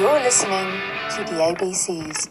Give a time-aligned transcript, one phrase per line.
[0.00, 2.30] You're listening to the ABCs.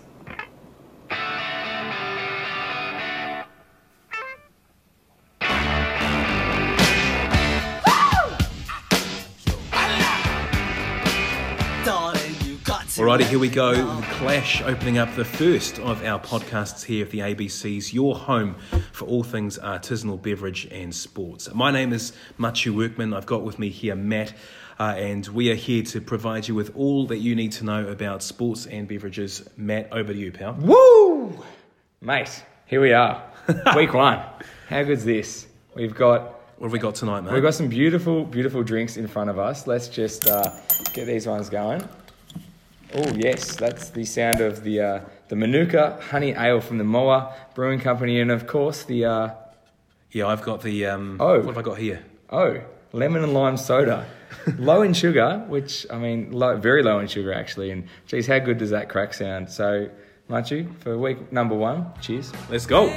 [13.00, 13.73] Alrighty, here we go.
[13.75, 18.55] The Clash opening up the first of our podcasts here at the ABC's, your home
[18.91, 21.47] for all things artisanal beverage and sports.
[21.54, 23.13] My name is Matiu Workman.
[23.13, 24.33] I've got with me here Matt,
[24.80, 27.88] uh, and we are here to provide you with all that you need to know
[27.88, 29.47] about sports and beverages.
[29.57, 30.54] Matt, over to you, pal.
[30.54, 31.38] Woo!
[32.02, 33.22] Mate, here we are.
[33.75, 34.19] Week one.
[34.69, 35.47] How good's this?
[35.75, 36.22] We've got
[36.58, 37.33] What have we got tonight, mate?
[37.33, 39.67] we've got some beautiful, beautiful drinks in front of us.
[39.67, 40.50] Let's just uh,
[40.94, 41.88] get these ones going.
[42.95, 47.36] Oh yes, that's the sound of the uh, the Manuka Honey Ale from the Moa
[47.53, 49.30] Brewing Company, and of course the uh,
[50.11, 50.88] yeah, I've got the.
[50.88, 51.38] Um, Oh.
[51.38, 52.03] What have I got here?
[52.31, 52.61] oh
[52.92, 54.06] lemon and lime soda,
[54.58, 57.72] low in sugar, which I mean low, very low in sugar actually.
[57.72, 59.50] And geez, how good does that crack sound?
[59.50, 59.89] So,
[60.30, 62.31] Matiu, for week number one, cheers.
[62.50, 62.88] Let's go.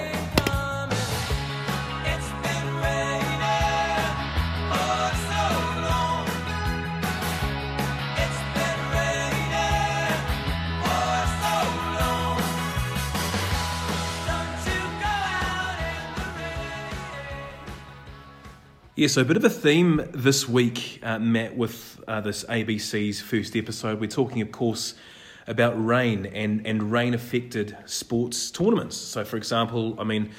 [19.03, 23.21] Yeah, so a bit of a theme this week, uh, Matt, with uh, this ABC's
[23.21, 23.99] first episode.
[23.99, 24.95] We're talking, of course,
[25.49, 28.97] about rain and, and rain affected sports tournaments.
[28.97, 30.31] So, for example, I mean,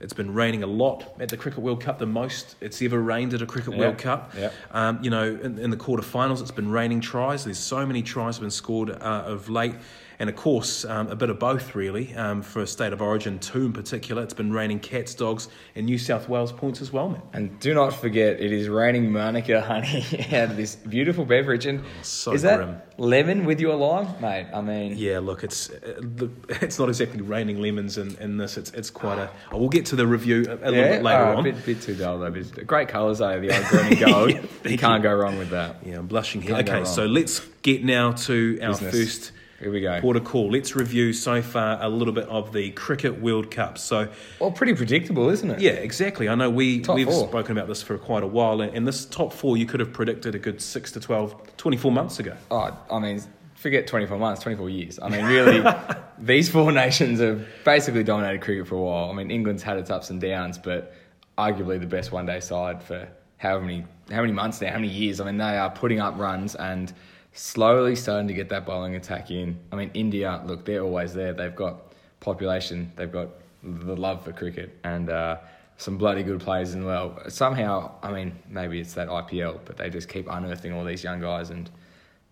[0.00, 3.34] it's been raining a lot at the Cricket World Cup, the most it's ever rained
[3.34, 4.32] at a Cricket Yeah, World Cup.
[4.34, 4.50] yeah.
[4.70, 7.44] Um, you know, in, in the quarterfinals, it's been raining tries.
[7.44, 8.94] There's so many tries have been scored uh,
[9.26, 9.74] of late.
[10.18, 13.38] And of course, um, a bit of both, really, um, for a state of origin,
[13.38, 14.22] two in particular.
[14.22, 17.22] It's been raining cats, dogs, and New South Wales points as well, man.
[17.32, 21.66] And do not forget, it is raining Manuka honey out of this beautiful beverage.
[21.66, 24.46] And So is that lemon with your lime, mate?
[24.54, 26.00] I mean, Yeah, look, it's uh,
[26.48, 28.56] it's not exactly raining lemons in, in this.
[28.56, 29.30] It's it's quite a.
[29.52, 31.38] Oh, we'll get to the review a, a little bit later oh, on.
[31.40, 32.30] A bit, bit too dull though.
[32.30, 34.26] But great colours though, the old green and gold.
[34.66, 35.76] Yeah, you can't go wrong with that.
[35.84, 36.56] Yeah, I'm blushing here.
[36.56, 38.92] Can't Okay, so let's get now to our Business.
[38.92, 39.94] first Here we go.
[39.96, 40.50] of call.
[40.50, 43.78] Let's review so far a little bit of the Cricket World Cup.
[43.78, 44.08] So,
[44.38, 45.60] Well, pretty predictable, isn't it?
[45.60, 46.28] yeah, exactly.
[46.28, 47.26] I know we Top we've four.
[47.28, 49.92] spoken about this for quite a while, and, and this top four you could have
[49.92, 52.36] predicted a good six to 12, 24 months ago.
[52.50, 53.22] Oh, I mean,
[53.54, 54.98] forget 24 months, 24 years.
[55.02, 55.64] I mean, really,
[56.18, 59.10] these four nations have basically dominated cricket for a while.
[59.10, 60.92] I mean, England's had its ups and downs, but
[61.38, 63.08] arguably the best one day side for
[63.38, 65.18] how many how many months now, how many years.
[65.20, 66.92] I mean, they are putting up runs and
[67.36, 69.58] slowly starting to get that bowling attack in.
[69.70, 71.32] I mean, India, look, they're always there.
[71.32, 73.28] They've got population, they've got
[73.62, 75.36] the love for cricket, and uh,
[75.76, 77.18] some bloody good players as well.
[77.28, 81.20] Somehow, I mean, maybe it's that IPL, but they just keep unearthing all these young
[81.20, 81.70] guys and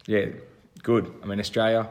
[0.06, 0.26] yeah,
[0.82, 1.12] good.
[1.22, 1.88] I mean, Australia.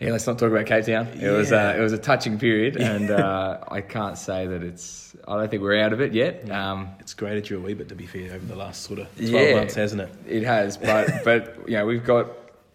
[0.00, 1.06] Yeah, let's not talk about Cape Town.
[1.20, 5.14] It was uh, it was a touching period, and uh, I can't say that it's.
[5.26, 6.50] I don't think we're out of it yet.
[6.50, 9.06] Um, It's graded you a wee bit, to be fair, over the last sort of
[9.16, 9.54] 12 Yeah.
[9.54, 10.10] months, hasn't it?
[10.28, 12.28] it has, but but you know we've got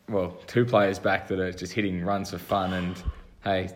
[0.08, 2.96] well two players back that are just hitting runs for fun, and
[3.44, 3.70] hey,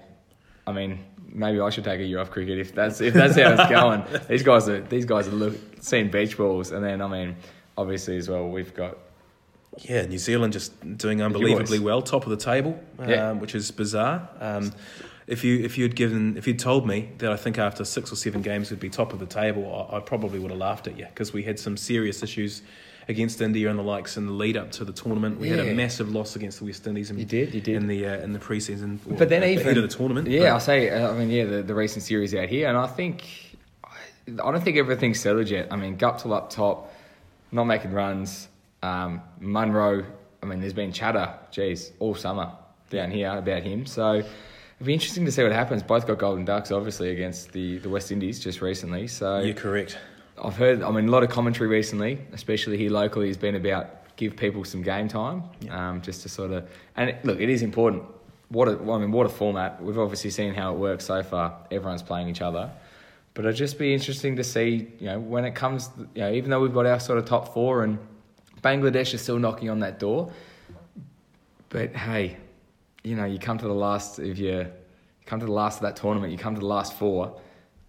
[0.65, 1.03] I mean
[1.35, 4.03] maybe I should take a year off cricket if that's if that's how it's going.
[4.29, 7.35] these guys are these guys are look, seeing beach balls, and then I mean
[7.77, 8.97] obviously as well we've got
[9.81, 13.31] Yeah, New Zealand just doing unbelievably well, top of the table, um, Yeah.
[13.31, 14.29] which is bizarre.
[14.39, 14.71] Um,
[15.25, 18.15] if you if you'd given if you'd told me that I think after six or
[18.17, 20.97] seven games we'd be top of the table, I, I probably would have laughed at
[20.97, 22.61] you because we had some serious issues
[23.07, 25.39] against India and the likes in the lead up to the tournament.
[25.39, 27.09] We had a massive loss against the West Indies.
[27.09, 27.75] In, You did, you did.
[27.75, 28.99] in the uh, in the preseason.
[29.17, 30.27] But then even of the tournament.
[30.27, 32.87] yeah, I say, uh, I mean, yeah, the, the recent series out here, and I
[32.87, 33.23] think,
[34.27, 35.67] I don't think everything's settled yet.
[35.71, 36.93] I mean, Guptill up top,
[37.51, 38.47] not making runs.
[38.83, 40.05] Um, Munro,
[40.43, 42.51] I mean, there's been chatter, geez, all summer
[42.89, 43.85] down here about him.
[43.85, 45.81] So it'll be interesting to see what happens.
[45.81, 49.07] Both got golden ducks, obviously, against the, the West Indies just recently.
[49.07, 49.97] So you're correct.
[50.43, 54.15] I've heard, I mean, a lot of commentary recently, especially here locally, has been about
[54.15, 56.69] give people some game time, um, just to sort of.
[56.97, 58.03] And it, look, it is important.
[58.49, 59.81] What a, well, I mean, what a format.
[59.81, 61.57] We've obviously seen how it works so far.
[61.71, 62.69] Everyone's playing each other,
[63.33, 66.49] but it'd just be interesting to see, you know, when it comes, you know, even
[66.49, 67.97] though we've got our sort of top four and
[68.63, 70.31] Bangladesh is still knocking on that door,
[71.69, 72.37] but hey,
[73.03, 74.67] you know, you come to the last if you,
[75.25, 77.39] come to the last of that tournament, you come to the last four.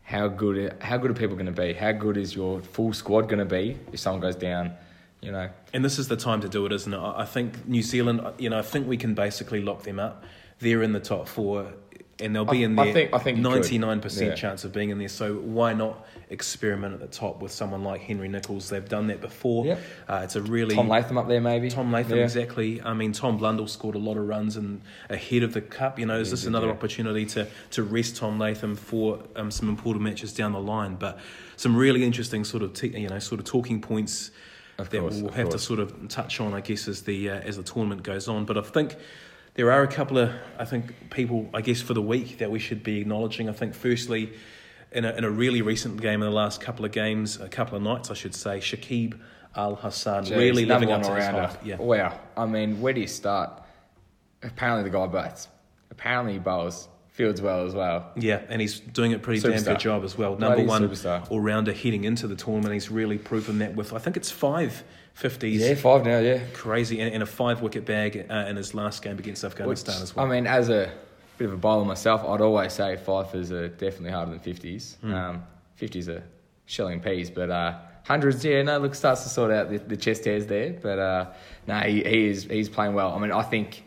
[0.02, 0.76] How good?
[0.82, 1.72] How good are people going to be?
[1.72, 4.74] How good is your full squad going to be if someone goes down?
[5.22, 6.98] You know, And this is the time to do it, isn't it?
[6.98, 10.22] I think New Zealand, you know, I think we can basically lock them up.
[10.58, 11.72] They're in the top four.
[12.20, 12.94] And they'll be I- in I there.
[12.94, 15.08] think- I think ninety nine percent chance of being in there.
[15.08, 18.68] So why not experiment at the top with someone like Henry Nicholls?
[18.68, 19.66] They've done that before.
[19.66, 19.80] Yep.
[20.08, 21.70] Uh, it's a really Tom Latham up there, maybe.
[21.70, 22.24] Tom Latham, Yeah.
[22.24, 22.80] exactly.
[22.82, 24.80] I mean, Tom Blundell scored a lot of runs and
[25.10, 25.98] ahead of the cup.
[25.98, 26.72] You know, is this another yeah.
[26.74, 30.94] opportunity to, to rest Tom Latham for um, some important matches down the line?
[30.94, 31.18] But
[31.56, 34.30] some really interesting sort of te- you know sort of talking points
[34.78, 37.34] Of that course, we'll have to sort of touch on, I guess, as the uh,
[37.40, 38.44] as the tournament goes on.
[38.44, 38.94] But I think.
[39.54, 42.58] There are a couple of, I think, people, I guess, for the week that we
[42.58, 43.48] should be acknowledging.
[43.48, 44.32] I think, firstly,
[44.90, 47.76] in a, in a really recent game, in the last couple of games, a couple
[47.76, 49.18] of nights, I should say, Shakib
[49.54, 51.64] Al Hasan Jeez, really living up to his hype.
[51.64, 51.76] Yeah.
[51.76, 52.18] Wow.
[52.36, 53.62] I mean, where do you start?
[54.42, 55.48] Apparently, the guy bats.
[55.90, 56.88] Apparently, he bowls.
[57.14, 58.10] Fields well as well.
[58.16, 60.36] Yeah, and he's doing a pretty damn good job as well.
[60.36, 61.30] Number he's one superstar.
[61.30, 62.74] all rounder heading into the tournament.
[62.74, 64.82] He's really proven that with, I think it's five
[65.18, 65.58] 50s.
[65.58, 66.40] Yeah, five now, yeah.
[66.52, 67.00] Crazy.
[67.00, 70.14] And, and a five wicket bag uh, in his last game against Which, Afghanistan as
[70.14, 70.26] well.
[70.26, 70.92] I mean, as a
[71.38, 74.96] bit of a bowler myself, I'd always say fifers are definitely harder than 50s.
[74.96, 75.14] Hmm.
[75.14, 75.44] Um,
[75.80, 76.24] 50s are
[76.66, 80.24] shelling peas, but uh, hundreds, yeah, no, look, starts to sort out the, the chest
[80.24, 80.72] hairs there.
[80.72, 81.32] But uh,
[81.66, 83.12] no, he, he is he's playing well.
[83.12, 83.84] I mean, I think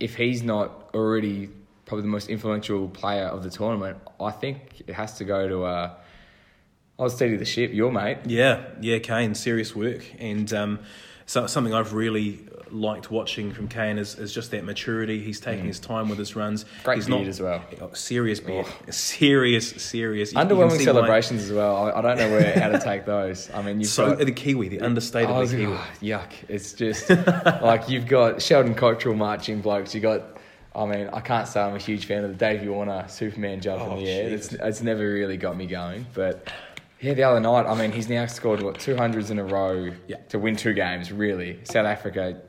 [0.00, 1.50] if he's not already
[1.84, 5.64] probably the most influential player of the tournament, I think it has to go to.
[5.64, 5.94] Uh,
[6.98, 8.18] I was steady the ship, your mate.
[8.26, 10.78] Yeah, yeah, Kane, serious work, and um,
[11.26, 12.40] so, something I've really
[12.70, 15.22] liked watching from Kane is, is just that maturity.
[15.22, 16.64] He's taking his time with his runs.
[16.64, 16.84] Mm.
[16.84, 17.62] Great He's beard as well.
[17.80, 20.32] Oh, serious beard, serious, serious.
[20.32, 21.76] Can Underwhelming celebrations as well.
[21.76, 23.48] I, I don't know where how to take those.
[23.54, 25.72] I mean, you've So got the Kiwi, the understated was, Kiwi.
[25.74, 26.32] oh, yuck!
[26.48, 29.94] It's just like you've got Sheldon Cottrell marching blokes.
[29.94, 30.22] You got,
[30.74, 33.82] I mean, I can't say I'm a huge fan of the Davey Warner Superman jump
[33.82, 34.28] Oh, in the air.
[34.30, 36.06] It's, it's never really got me going.
[36.12, 36.50] But
[37.00, 39.90] yeah, the other night, I mean, he's now scored what two hundreds in a row
[40.06, 40.16] Yeah.
[40.30, 41.12] to win two games.
[41.12, 42.40] Really, South Africa.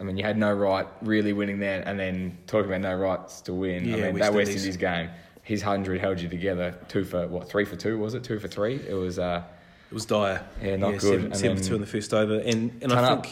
[0.00, 3.40] I mean, you had no right really winning there, and then talking about no rights
[3.42, 3.84] to win.
[3.84, 4.76] Yeah, I mean, West that West Indies.
[4.76, 5.10] Game,
[5.42, 6.74] his hundred held you together.
[6.88, 7.48] Two for what?
[7.48, 8.22] Three for two was it?
[8.24, 8.76] Two for three.
[8.88, 9.18] It was.
[9.18, 9.42] Uh,
[9.90, 10.44] It was dire.
[10.62, 11.34] Yeah, not good.
[11.34, 13.26] Seven, then- two in the first over, and and I up.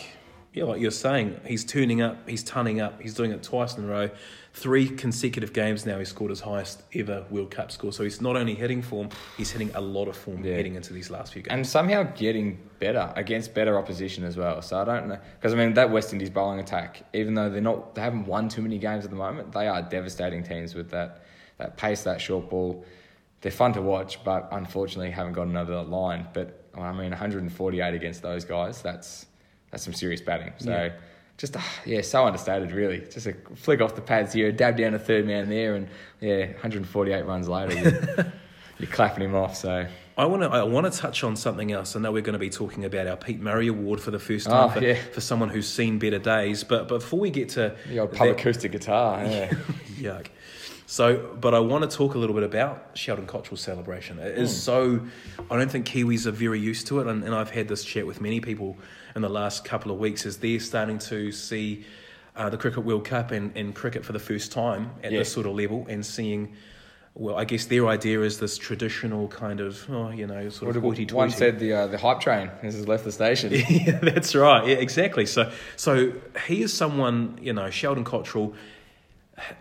[0.56, 3.84] Yeah, like you're saying, he's turning up, he's tunning up, he's doing it twice in
[3.84, 4.08] a row,
[4.54, 5.98] three consecutive games now.
[5.98, 7.92] He scored his highest ever World Cup score.
[7.92, 10.54] So he's not only hitting form, he's hitting a lot of form Yeah.
[10.54, 11.52] heading into these last few games.
[11.52, 14.62] and somehow getting better against better opposition as well.
[14.62, 17.60] So I don't know because I mean that West Indies bowling attack, even though they're
[17.60, 19.52] not, they haven't won too many games at the moment.
[19.52, 21.20] They are devastating teams with that
[21.58, 22.82] that pace, that short ball.
[23.42, 26.28] They're fun to watch, but unfortunately haven't gotten over that line.
[26.32, 29.26] But I mean, 148 against those guys, that's
[29.76, 30.55] that's some serious batting.
[30.58, 30.70] So.
[30.70, 30.93] Yeah.
[31.37, 33.00] Just ah, yeah, so understated, really.
[33.12, 35.87] Just a flick off the pads here, dab down a third man there, and
[36.19, 38.32] yeah, 148 runs later, you're,
[38.78, 39.55] you're clapping him off.
[39.55, 39.87] So
[40.17, 41.94] I want to I want to touch on something else.
[41.94, 44.46] I know we're going to be talking about our Pete Murray Award for the first
[44.46, 44.94] time Oh, for, yeah.
[45.12, 46.64] for someone who's seen better days.
[46.64, 49.50] But before we get to the old pub that- acoustic guitar, yeah.
[49.99, 50.28] Yuck.
[50.87, 54.20] So, but I want to talk a little bit about Sheldon Cottrell's celebration.
[54.20, 54.43] It Hmm.
[54.44, 55.00] is so,
[55.50, 58.06] I don't think Kiwis are very used to it, and, and I've had this chat
[58.06, 58.78] with many people
[59.16, 61.84] in the last couple of weeks as they're starting to see
[62.36, 65.20] uh, the Cricket World Cup and, and cricket for the first time at Yeah.
[65.20, 66.54] this sort of level and seeing,
[67.14, 70.76] well, I guess their idea is this traditional kind of, oh, you know, sort What
[70.76, 73.52] of hoity one said the uh, the hype train has left the station.
[73.70, 74.66] yeah, that's right.
[74.68, 75.24] Yeah, exactly.
[75.24, 76.12] So, so
[76.46, 78.54] he is someone, you know, Sheldon Cottrell.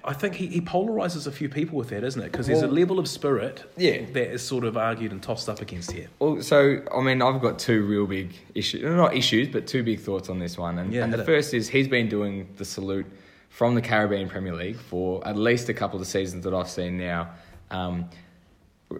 [0.06, 2.32] I think he, he polarizes a few people with that, isn't it?
[2.32, 4.06] Because there's a level of spirit Yeah.
[4.14, 6.08] that is sort of argued and tossed up against here.
[6.20, 10.00] Well, so I mean, I've got two real big issues, not issues, but two big
[10.00, 10.78] thoughts on this one.
[10.80, 11.26] And, Yeah, and the it.
[11.26, 13.06] first is he's been doing the salute
[13.50, 16.98] from the Caribbean Premier League for at least a couple of seasons that I've seen
[16.98, 17.32] now.
[17.70, 18.10] Um,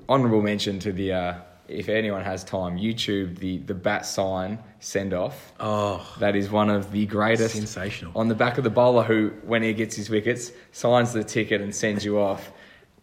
[0.10, 1.34] honorable mention to the, uh,
[1.68, 5.54] if anyone has time, YouTube the the bat sign send off.
[5.60, 7.56] Oh, That is one of the greatest.
[7.56, 8.12] Sensational.
[8.16, 11.62] On the back of the bowler, who, when he gets his wickets, signs the ticket
[11.62, 12.52] and sends you off.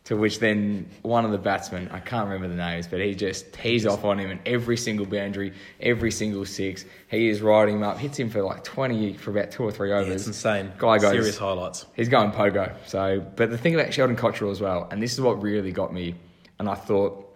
[0.07, 3.53] To which then one of the batsmen, I can't remember the names, but he just
[3.53, 7.83] tees off on him and every single boundary, every single six, he is riding him
[7.85, 10.09] up, hits him for like 20 for about two or three overs.
[10.09, 10.73] yeah, it's insane.
[10.77, 11.87] Guy goes, Serious highlights.
[11.95, 12.75] He's going pogo.
[12.85, 15.95] So, but the thing about Sheldon Cottrell as well, and this is what really got
[15.95, 16.17] me,
[16.59, 17.32] and I thought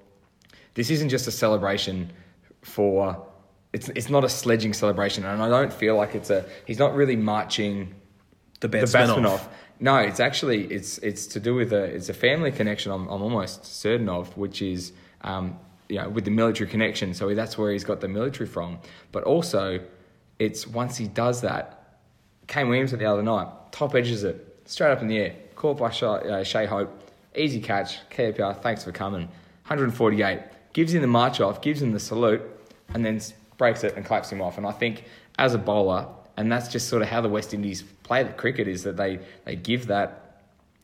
[0.77, 2.13] this isn't just a celebration
[2.63, 3.27] for.
[3.73, 6.45] It's it's not a sledging celebration, and I don't feel like it's a.
[6.67, 7.95] He's not really marching
[8.61, 9.47] The the batsman, batsman off.
[9.47, 9.49] off.
[9.81, 12.93] No, it's actually it's it's to do with a it's a family connection.
[12.93, 14.93] I'm I'm almost certain of, which is
[15.23, 17.13] um you know with the military connection.
[17.13, 18.79] So that's where he's got the military from.
[19.13, 19.81] But also,
[20.39, 21.99] it's once he does that,
[22.47, 25.91] Kane Williamson the other night top edges it straight up in the air, caught by
[25.91, 26.91] Shai, uh, Shai Hope,
[27.35, 27.99] easy catch.
[28.11, 29.29] KPR, thanks for coming.
[29.67, 30.41] 148
[30.77, 32.43] gives him the march off, gives him the salute,
[32.93, 33.19] and then
[33.57, 34.59] breaks it and claps him off.
[34.59, 35.05] And I think
[35.39, 36.07] as a bowler,
[36.37, 39.19] and that's just sort of how the West Indies play the cricket is that they
[39.47, 40.43] they give that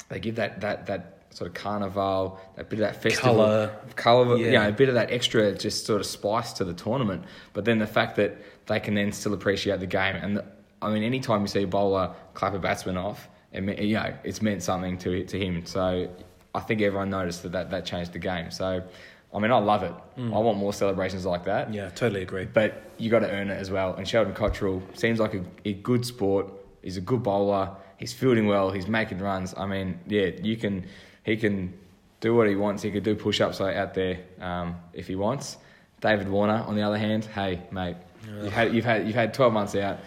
[0.09, 3.77] they give that that that sort of carnival, that bit of that festival, Colour.
[3.95, 4.47] color, Yeah.
[4.47, 7.25] you know, a bit of that extra just sort of spice to the tournament.
[7.53, 10.45] But then the fact that they can then still appreciate the game, and the,
[10.81, 14.41] I mean, anytime you see a bowler clap a batsman off, it, you know, it's
[14.41, 15.67] meant something to to him.
[15.67, 16.09] So
[16.55, 18.51] I think everyone noticed that that, that changed the game.
[18.51, 18.83] So.
[19.35, 19.95] I mean, I love it.
[20.19, 21.71] I want more celebrations like that.
[21.71, 21.75] Mm.
[21.75, 22.45] Yeah, totally agree.
[22.45, 23.95] But you got to earn it as well.
[23.95, 26.53] And Sheldon Cottrell seems like a, a good sport.
[26.83, 27.71] He's a good bowler.
[27.99, 28.71] He's fielding well.
[28.71, 29.55] He's making runs.
[29.57, 30.87] I mean, yeah, you can.
[31.25, 31.73] He can
[32.21, 32.83] do what he wants.
[32.83, 35.57] He could do push-ups out there um, if he wants.
[36.01, 37.97] David Warner, on the other hand, hey mate,
[38.43, 39.99] you've had you've had you've had twelve months out.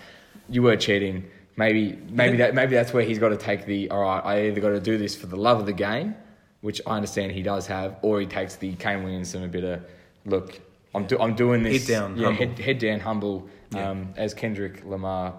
[0.49, 1.29] You were cheating.
[1.57, 3.89] Maybe maybe that maybe that's where he's got to take the.
[3.89, 6.15] All right, I either got to do this for the love of the game,
[6.65, 9.83] which I understand he does have, or he takes the Kane Williamson a bit of
[10.25, 10.59] look.
[10.95, 11.87] I'm do, I'm doing this.
[11.87, 12.47] Head down, yeah, humble.
[12.47, 13.47] head, head down, humble.
[13.71, 13.89] Yeah.
[13.91, 15.35] Um, as Kendrick Lamar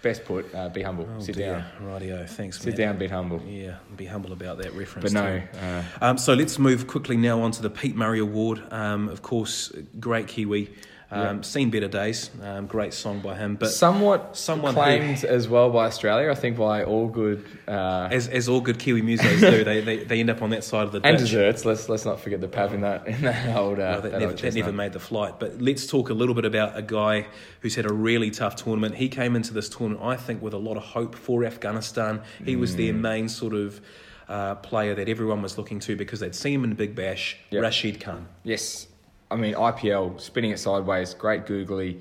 [0.00, 1.08] best put, uh, be humble.
[1.12, 1.66] Oh, Sit dear.
[1.80, 1.90] down.
[2.00, 2.76] Rightio, thanks, Sit Matt.
[2.78, 3.42] down, be humble.
[3.44, 5.12] Yeah, be humble about that reference.
[5.12, 8.62] But no, uh, Um, so let's move quickly now on to the Pete Murray Award.
[8.70, 10.70] Um, of course, great Kiwi.
[11.10, 11.40] Um, Yeah.
[11.42, 12.30] Seen better days.
[12.42, 13.56] Um, great song by him.
[13.56, 16.30] But somewhat someone who- as well by Australia.
[16.30, 20.04] I think by all good uh, as, as all good Kiwi musos do, they, they,
[20.04, 21.26] they end up on that side of the and ditch.
[21.26, 21.64] desserts.
[21.64, 23.78] Let's let's not forget the pav in that in that old.
[23.78, 25.40] Uh, Well, that, that never, that never made the flight.
[25.40, 27.26] But let's talk a little bit about a guy
[27.60, 28.94] who's had a really tough tournament.
[28.96, 32.20] He came into this tournament, I think, with a lot of hope for Afghanistan.
[32.44, 33.00] He was their Mm.
[33.00, 33.80] main sort of
[34.28, 37.62] uh, player that everyone was looking to because they'd seen him in Big Bash, Yep.
[37.62, 38.26] Rashid Khan.
[38.44, 38.86] Yes,
[39.30, 42.00] I mean IPL spinning it sideways, great googly,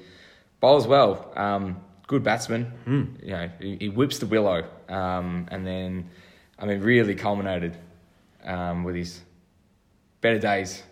[0.59, 2.65] bowls well, um, good batsman.
[2.85, 3.03] Hmm.
[3.21, 6.09] You know, he, he whips the willow, um, and then,
[6.57, 7.77] I mean, really culminated
[8.45, 9.21] um, with his
[10.21, 10.83] better days,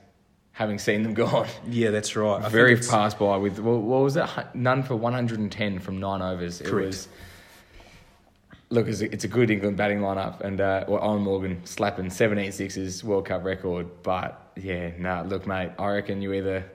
[0.51, 1.47] having seen them gone.
[1.69, 2.43] Yeah, that's right.
[2.43, 4.25] I Very passed by with what, what was it?
[4.25, 6.61] Hu- None for one hundred and ten from nine overs.
[6.61, 7.07] It was.
[8.69, 12.09] Look, it's a, it's a good England batting lineup, and uh, well, Eoin Morgan slapping
[12.09, 13.87] 17 sixes, World Cup record.
[14.01, 16.65] But yeah, nah, look, mate, I reckon you either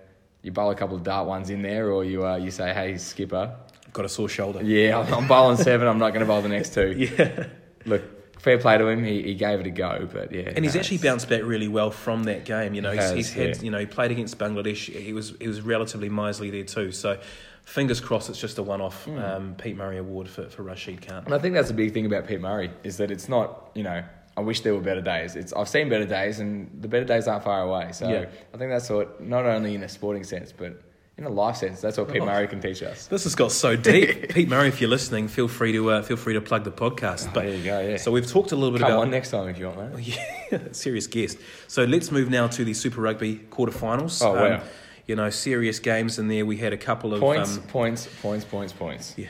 [0.42, 2.96] you bowl a couple of dart ones in there, or you uh, you say, hey,
[2.96, 3.56] skipper,
[3.92, 4.62] Got a sore shoulder.
[4.62, 5.88] yeah, I'm, I'm bowling seven.
[5.88, 6.92] I'm not going to bowl the next two.
[7.18, 7.46] Yeah.
[7.86, 8.02] Look,
[8.40, 9.04] fair play to him.
[9.04, 11.68] He, he gave it a go, but yeah, And he's actually it's- bounced back really
[11.68, 12.74] well from that game.
[12.74, 13.62] You know, He he's, has, he's had, yeah.
[13.62, 14.92] you know, he played against Bangladesh.
[14.92, 16.92] He was he was relatively miserly there too.
[16.92, 17.18] So,
[17.64, 19.18] fingers crossed, it's just a one-off Hmm.
[19.18, 21.22] um, Pete Murray award for, for Rashid Khan.
[21.26, 23.82] And I think that's the big thing about Pete Murray is that it's not, you
[23.84, 24.02] know,
[24.36, 25.36] I wish there were better days.
[25.36, 27.92] It's I've seen better days, and the better days aren't far away.
[27.92, 28.26] So Yeah.
[28.54, 30.80] I think that's what not only in a sporting sense, but
[31.20, 32.26] in a life sense, that's what Pete Oh.
[32.26, 33.06] Murray can teach us.
[33.06, 34.28] This has got so deep.
[34.34, 37.32] Pete Murray, if you're listening, feel free to uh, feel free to plug the podcast.
[37.34, 37.96] But there you go, yeah.
[37.98, 40.18] So we've talked a little bit Come about on next time if you want, mate.
[40.50, 41.38] Yeah, serious guest.
[41.68, 44.24] So let's move now to the Super Rugby quarterfinals.
[44.24, 44.62] Oh, wow.
[45.06, 46.46] you know, serious games in there.
[46.46, 49.14] We had a couple of Points, Um, points, points, points, points.
[49.18, 49.26] yeah,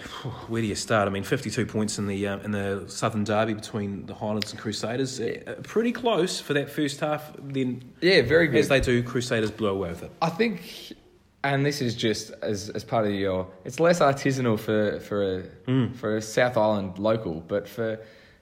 [0.48, 1.08] where do you start?
[1.08, 4.60] I mean, 52 points in the uh, in the Southern Derby between the Highlands and
[4.60, 5.18] Crusaders.
[5.20, 7.32] Uh, pretty close for that first half.
[7.38, 8.58] Then, Yeah, very good.
[8.60, 10.12] as they do, Crusaders blow away with it.
[10.22, 10.92] I think,
[11.42, 15.42] and this is just as, as part of your, it's less artisanal for for a
[15.66, 15.92] Hmm.
[15.92, 17.98] for a South Island local, but for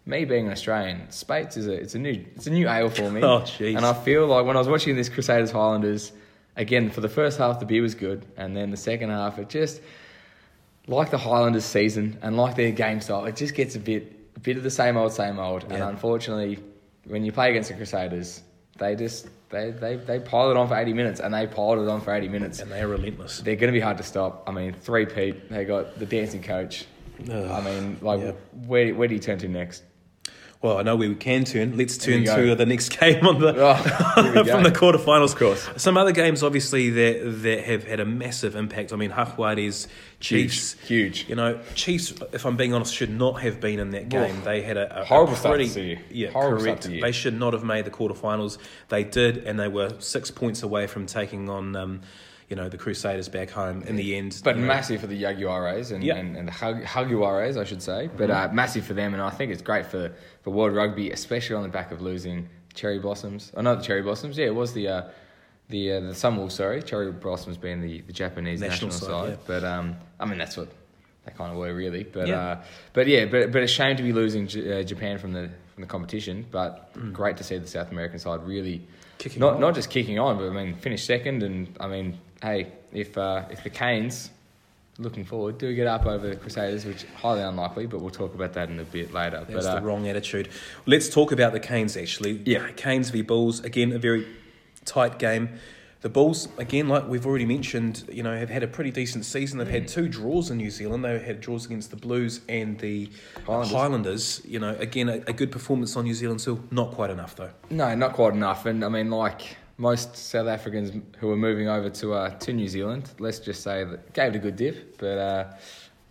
[0.07, 3.11] me being an Australian, Speight's is a it's a new it's a new ale for
[3.11, 3.21] me.
[3.25, 3.77] Oh, jeez.
[3.77, 6.13] And I feel like when I was watching this Crusaders Highlanders,
[6.57, 9.49] again for the first half the beer was good, and then the second half it
[9.49, 9.81] just
[10.87, 14.41] like the Highlanders season and like their game style, it just gets a bit a
[14.41, 15.65] bit of the same old same old.
[15.71, 16.59] And unfortunately,
[17.07, 18.43] when you play against the Crusaders,
[18.79, 21.89] they just they, they, they pile it on for 80 minutes and they piled it
[21.89, 22.61] on for 80 minutes.
[22.61, 23.41] And they are relentless.
[23.41, 24.45] They're going to be hard to stop.
[24.47, 26.85] I mean, three-peat, they got the dancing coach.
[27.31, 28.33] Ugh, I mean, like, yeah.
[28.67, 29.83] where, where do you turn to next?
[30.61, 31.77] Well, I know where we can turn.
[31.77, 33.75] Let's turn to the next game on the Oh,
[34.45, 35.33] from the quarterfinals.
[35.33, 35.71] Of course.
[35.77, 38.93] Some other games, obviously, that that have had a massive impact.
[38.93, 39.87] I mean, Hakwadi's
[40.19, 40.73] Chiefs.
[40.81, 41.29] Huge.
[41.29, 42.13] You know, Chiefs.
[42.33, 44.39] If I'm being honest, should not have been in that game.
[44.39, 44.45] Oof.
[44.45, 46.01] They had a, a Horrible a start to pretty.
[46.11, 46.89] Yeah, Horrible correct.
[46.89, 48.59] They should not have made the quarterfinals.
[48.89, 51.77] They did, and they were six points away from taking on.
[51.77, 52.01] Um,
[52.49, 54.69] you know the Crusaders back home in the end, But you know.
[54.69, 56.17] massive for the Jaguares and, Yeah.
[56.17, 58.09] and, and the Jaguares, I should say.
[58.17, 60.13] But uh, massive for them, and I think it's great for,
[60.43, 63.53] for World Rugby, especially on the back of losing Cherry Blossoms.
[63.57, 64.39] Oh, not the Cherry Blossoms.
[64.39, 65.03] Yeah, it was the uh,
[65.69, 66.53] the uh, the Sunwolves.
[66.53, 69.31] Sorry, Cherry Blossoms being the, the Japanese National national, side, side.
[69.31, 69.45] yeah.
[69.47, 70.69] But um, I mean that's what
[71.27, 72.05] they kind of were really.
[72.05, 72.41] But Yeah.
[72.41, 72.63] uh,
[72.95, 75.83] but yeah, but but a shame to be losing J- uh, Japan from the from
[75.83, 76.47] the competition.
[76.51, 78.79] But great to see the South American side really
[79.19, 79.21] Mm.
[79.21, 79.61] Kicking not on.
[79.61, 81.43] not just kicking on, but I mean finish second.
[81.43, 84.31] And I mean, hey, if uh, if the Canes
[85.01, 88.53] looking forward do get up over the Crusaders, which highly unlikely, but we'll talk about
[88.55, 89.45] that in a bit later.
[89.49, 90.49] That's but uh, the wrong attitude.
[90.87, 92.43] Let's talk about the Canes actually.
[92.45, 92.69] Yeah.
[92.73, 94.27] Canes v Bulls again, a very
[94.85, 95.51] tight game.
[96.01, 99.59] The Bulls, again, like we've already mentioned, you know, have had a pretty decent season.
[99.59, 99.93] They've had Mm.
[99.93, 101.05] two draws in New Zealand.
[101.05, 103.11] They had draws against the Blues and the
[103.47, 103.73] Highlanders.
[103.73, 104.43] Highlanders.
[104.45, 106.61] You know, again, a, a good performance on New Zealand still.
[106.71, 107.51] Not quite enough, though.
[107.71, 108.65] No, not quite enough.
[108.67, 112.69] And I mean, like most South Africans who were moving over to uh, to New
[112.69, 115.45] Zealand, let's just say that gave it a good dip, but uh,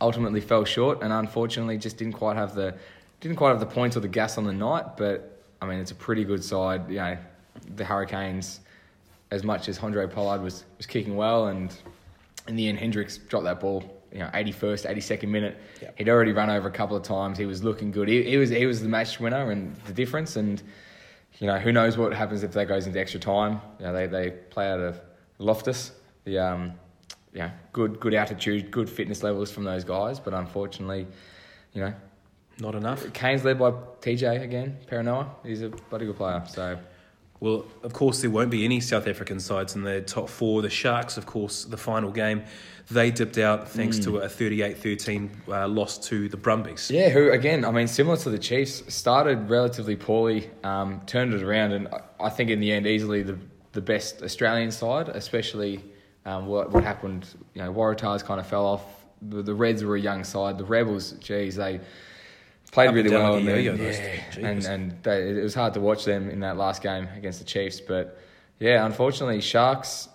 [0.01, 2.73] ultimately fell short, and unfortunately just didn't quite have the
[3.19, 4.95] didn't quite have the points or the gas on the night.
[4.97, 6.89] But I mean, it's a pretty good side.
[6.89, 7.17] You know,
[7.75, 8.61] the Hurricanes,
[9.31, 11.75] as much as Handré Pollard was was kicking well, and
[12.47, 13.83] in the end, Hendricks dropped that ball.
[14.13, 15.57] You know, 81st, 82nd minute.
[15.81, 15.97] Yep.
[15.97, 17.37] He'd already run over a couple of times.
[17.37, 18.07] He was looking good.
[18.07, 20.37] He, he was he was the match winner and the difference.
[20.37, 20.63] And
[21.39, 23.61] you know, who knows what happens if that goes into extra time?
[23.79, 24.99] You know, they, they play out of
[25.37, 25.91] Loftus.
[26.23, 26.73] The um,
[27.33, 30.19] yeah, good good altitude, good fitness levels from those guys.
[30.19, 31.05] But unfortunately,
[31.73, 31.93] you know,
[32.59, 33.11] Not enough.
[33.13, 34.77] Canes led by TJ again.
[34.89, 35.29] Perenara.
[35.45, 36.43] He's a bloody good player.
[36.47, 36.79] So
[37.39, 40.63] Well, of course, there won't be any South African sides in the top four.
[40.63, 42.43] The Sharks, of course, the final game,
[42.89, 46.89] they dipped out thanks to a 38 13 uh, loss to the Brumbies.
[46.89, 47.65] Yeah, who again?
[47.65, 51.87] I mean, similar to the Chiefs, started relatively poorly, um, turned it around, and
[52.19, 53.37] I- think in the end, easily the
[53.73, 55.09] the best Australian side.
[55.09, 55.83] Especially
[56.25, 57.27] um, what what happened.
[57.53, 58.83] You know, Waratahs kind of fell off.
[59.21, 60.57] The, the Reds were a young side.
[60.57, 61.81] The Rebels, geez, they
[62.71, 63.33] played Up really well.
[63.33, 66.05] like a and, yo-yo, then- those yeah, and and they, it was hard to watch
[66.05, 67.81] them in that last game against the Chiefs.
[67.81, 68.17] But
[68.59, 70.07] yeah, unfortunately, Sharks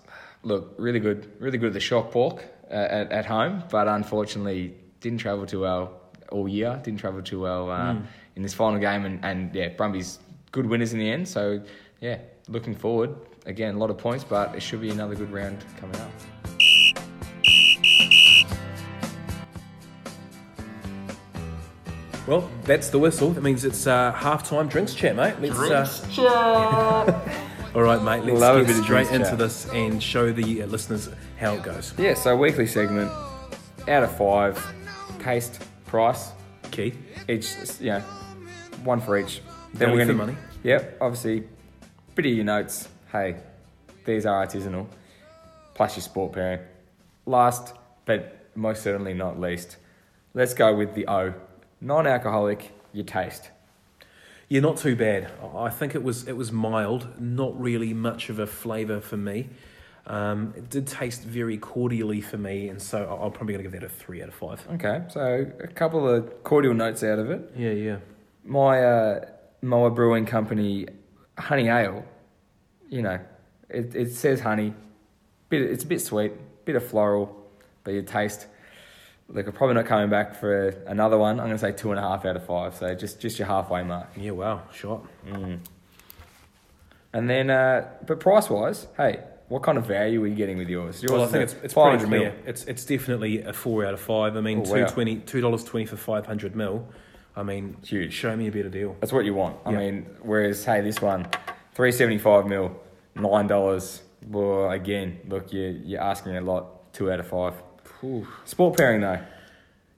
[0.43, 4.73] look really good, really good at the shock pork uh, at, at home, but unfortunately
[4.99, 6.01] didn't travel too well
[6.31, 6.81] all year.
[6.83, 7.95] Didn't travel too well uh,
[8.35, 10.19] in this final game, and, and yeah, Brumbies
[10.51, 11.27] good winners in the end.
[11.27, 11.61] So
[12.01, 12.17] yeah,
[12.49, 13.15] looking forward
[13.45, 16.11] again, a lot of points, but it should be another good round coming up.
[22.25, 23.31] Well, that's the whistle.
[23.31, 25.35] That means it's uh, half time drinks chat, mate.
[25.41, 27.29] Let's, uh,
[27.75, 29.37] all right, mate, let's Love get straight into chat.
[29.37, 31.93] this and show the uh, listeners how it goes.
[31.97, 33.11] Yeah, so weekly segment
[33.87, 34.73] out of five,
[35.19, 36.31] taste, price,
[36.71, 36.93] Key.
[37.27, 37.99] each you know
[38.83, 39.41] one for each.
[39.73, 40.35] Then we're for money.
[40.63, 41.43] Yep, obviously,
[42.15, 42.87] bit of your notes.
[43.11, 43.37] Hey,
[44.05, 44.87] these are artisanal.
[45.73, 46.59] Plus your sport pairing.
[47.25, 47.73] Last,
[48.05, 49.77] but most certainly not least,
[50.33, 51.33] let's go with the O.
[51.81, 52.71] Non-alcoholic.
[52.93, 53.49] Your taste.
[54.49, 55.31] Yeah, not too bad.
[55.55, 59.49] I think it was it was mild, not really much of a flavour for me.
[60.05, 63.69] Um, it did taste very cordially for me, and so I- I'm probably going to
[63.71, 64.67] give that a three out of five.
[64.73, 67.51] Okay, so a couple of cordial notes out of it.
[67.55, 67.97] Yeah, yeah.
[68.43, 69.25] my uh,
[69.61, 70.87] Moa Brewing Company
[71.37, 72.03] honey ale,
[72.89, 73.17] you know,
[73.69, 74.73] it, it says honey,
[75.49, 76.33] bit it's a bit sweet,
[76.65, 77.33] bit of floral,
[77.85, 78.45] but your taste,
[79.29, 81.39] look, I'm probably not coming back for another one.
[81.39, 83.83] I'm gonna say two and a half out of five, so just just your halfway
[83.83, 84.09] mark.
[84.17, 85.05] Yeah, wow, shot.
[87.13, 89.19] And then, uh, but price wise, hey,
[89.53, 91.03] what kind of value are you getting with yours?
[91.03, 92.19] yours Well, I think it's, it's pretty 500 clear.
[92.21, 92.33] mil.
[92.47, 94.35] It's it's definitely a four out of five.
[94.35, 94.87] I mean, Oh, two wow.
[94.87, 96.87] twenty, two dollars twenty for five hundred mil.
[97.35, 98.11] I mean, Huge.
[98.13, 98.95] Show me a better deal.
[98.99, 99.57] That's what you want.
[99.65, 99.77] I Yeah.
[99.77, 101.27] mean, whereas hey, this one,
[101.75, 102.75] three seventy five mil,
[103.15, 104.01] nine dollars.
[104.27, 106.91] Well, again, look, you you're asking a lot.
[106.93, 107.53] Two out of five.
[108.45, 109.19] Sport pairing though,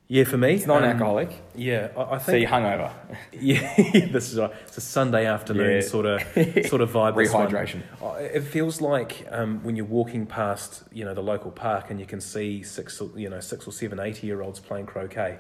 [0.08, 2.92] Yeah, for me, it's non-alcoholic, yeah, I, I so you're hungover.
[3.34, 3.74] yeah,
[4.12, 4.52] this is right.
[4.68, 5.82] It's a Sunday afternoon Yeah.
[5.82, 6.22] sort of
[6.68, 7.16] sort of vibe.
[7.16, 7.82] Rehydration.
[8.20, 12.06] It feels like um, when you're walking past, you know, the local park and you
[12.06, 15.40] can see six, or- you know, six or seven, eighty-year-olds playing croquet.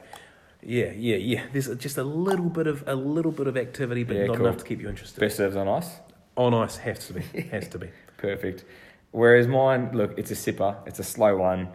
[0.63, 1.43] Yeah, yeah, yeah.
[1.53, 4.47] There's just a little bit of a little bit of activity, but Yeah, not cool.
[4.47, 5.19] enough to keep you interested.
[5.19, 5.91] Best serves on ice.
[6.37, 7.89] On ice has to be, has to be.
[8.17, 8.65] Perfect.
[9.11, 10.75] Whereas mine, look, it's a sipper.
[10.87, 11.69] It's a slow one.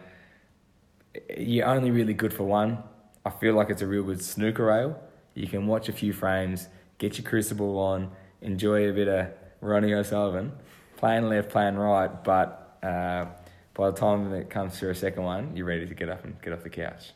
[1.36, 2.82] You're only really good for one.
[3.24, 5.02] I feel like it's a real good snooker ale.
[5.34, 6.68] You can watch a few frames,
[6.98, 9.28] get your crucible on, enjoy a bit of
[9.60, 10.52] Ronnie O'Sullivan,
[10.96, 12.22] playing left, playing right.
[12.24, 13.26] But uh,
[13.74, 16.40] by the time it comes to a second one, you're ready to get up and
[16.42, 17.12] get off the couch.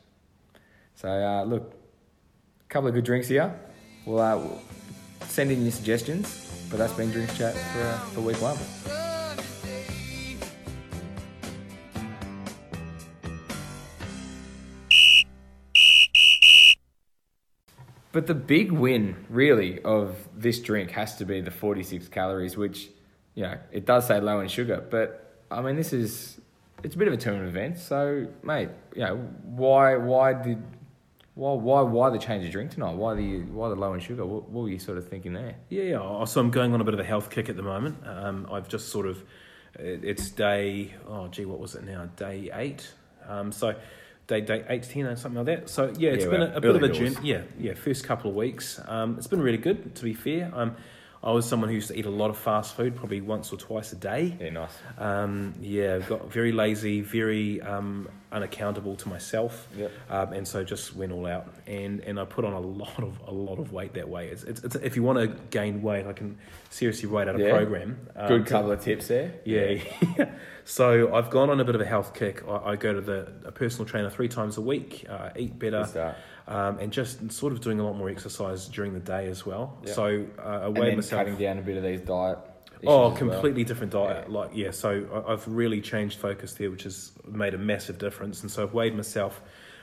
[0.95, 3.59] So uh, look, a couple of good drinks here.
[4.07, 4.63] We'll, uh, we'll
[5.23, 6.67] send in your suggestions.
[6.71, 8.57] But that's been Drinks Chat for, for week one.
[18.15, 22.89] But the big win, really, of this drink has to be the 46 calories, which,
[23.35, 24.87] you know, it does say low in sugar.
[24.89, 26.41] But, I mean, this is,
[26.85, 27.77] it's a bit of a tournament event.
[27.77, 30.63] So, mate, you know, why, why did,
[31.35, 32.95] why, why, why the change of drink tonight?
[32.95, 34.25] Why the, why the low in sugar?
[34.25, 35.57] What, what were you sort of thinking there?
[35.69, 35.99] Yeah, yeah.
[36.01, 37.97] Oh, So I'm going on a bit of a health kick at the moment.
[38.07, 39.25] Um, I've just sort of,
[39.77, 42.09] it's day, oh gee, what was it now?
[42.15, 42.89] Day eight.
[43.27, 43.75] Um, so
[44.27, 45.69] day day eight to ten or something like that.
[45.71, 47.17] So yeah, it's Yeah, been a, a bit of a journey.
[47.23, 47.75] Yeah, yeah.
[47.75, 49.95] First couple of weeks, um, it's been really good.
[49.97, 50.77] To be fair, um,
[51.23, 53.57] I was someone who used to eat a lot of fast food, probably once or
[53.57, 54.37] twice a day.
[54.41, 54.71] Yeah, nice.
[54.99, 59.91] Um, yeah, got very lazy, very um, unaccountable to myself, Yep.
[60.11, 61.47] um, and so just went all out.
[61.67, 64.29] And, and I put on a lot of a lot of weight that way.
[64.29, 66.37] It's, it's, it's if you want to gain weight, I can
[66.71, 67.51] seriously write out a Yeah.
[67.57, 68.09] program.
[68.17, 69.35] um, Good couple of tips there.
[69.45, 69.79] yeah.
[70.65, 72.43] so I've gone on a bit of a health kick.
[72.49, 76.15] I, I go to the a personal trainer three times a week, uh, eat better,
[76.49, 79.79] um, and just sort of doing a lot more exercise during the day as well.
[79.85, 79.93] Yeah.
[79.93, 81.21] So uh, I weighed myself.
[81.21, 82.39] cutting down a bit of these diet.
[82.87, 83.31] Oh, as well.
[83.31, 84.31] completely different diet.
[84.31, 88.43] Like yeah, so I've really changed focus there, which has made a massive difference.
[88.43, 89.41] And so I've weighed myself,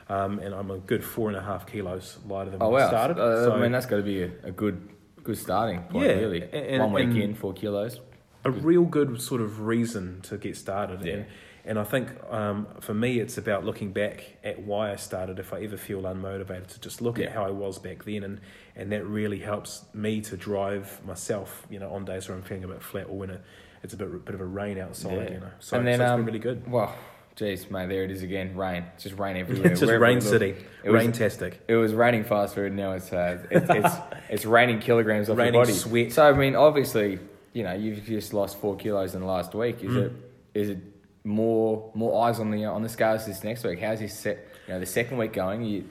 [0.09, 2.87] um, and I'm a good four and a half kilos lighter than Oh when I
[2.87, 3.17] started.
[3.19, 4.89] Uh, so I mean, that's got to be a, a good,
[5.23, 6.05] good starting point.
[6.05, 6.43] Yeah, really.
[6.51, 7.99] and- One week in, four kilos.
[8.45, 11.03] a real good sort of reason to get started.
[11.05, 11.13] Yeah.
[11.13, 11.25] And,
[11.65, 15.39] and I think um, for me, it's about looking back at why I started.
[15.39, 17.27] If I ever feel unmotivated, to just look Yeah.
[17.27, 18.41] at how I was back then, and
[18.75, 21.65] and that really helps me to drive myself.
[21.69, 23.41] You know, on days where I'm feeling a bit flat or when it,
[23.83, 25.13] it's a bit bit of a rain outside.
[25.27, 25.31] Yeah.
[25.33, 26.69] You know, so, And then, so it's um, been really good.
[26.71, 26.95] Well,
[27.35, 28.55] geez, mate, there it is again.
[28.55, 29.71] Rain, It's just rain everywhere.
[29.71, 31.61] It's just Wherever rain city, It rain-tastic.
[31.67, 32.73] It was raining fast food.
[32.73, 33.95] Now it's uh, it's, it's
[34.29, 35.73] it's raining kilograms off Raining your body.
[35.73, 36.11] sweat.
[36.13, 37.19] So I mean, obviously,
[37.53, 39.83] you know, you've just lost four kilos in the last week.
[39.83, 40.05] Is Mm.
[40.05, 40.11] it
[40.53, 40.77] is it
[41.23, 43.79] more more eyes on the on the scales this next week?
[43.79, 44.47] How's this set?
[44.67, 45.63] You know, the second week going?
[45.63, 45.85] You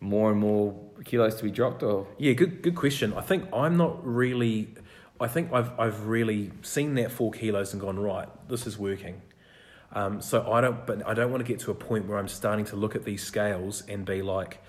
[0.00, 3.12] more and more kilos to be dropped, or Yeah, good good question.
[3.14, 4.74] I think I'm not really.
[5.20, 8.28] I think I've I've really seen that four kilos and gone right.
[8.48, 9.22] This is working.
[9.92, 12.28] Um, so I don't, but I don't want to get to a point where I'm
[12.28, 14.62] starting to look at these scales and be like,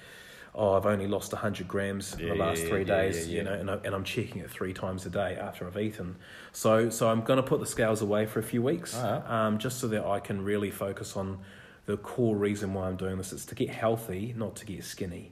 [0.56, 3.44] oh, I've only lost hundred grams in the last three yeah, days, yeah, you yeah.
[3.44, 6.18] know, and, I, and I'm checking it three times a day after I've eaten.
[6.52, 9.80] So so I'm going to put the scales away for a few weeks, um, just
[9.80, 11.40] so that I can really focus on
[11.86, 13.34] the core reason why I'm doing this.
[13.34, 15.32] It's to get healthy, not to get skinny.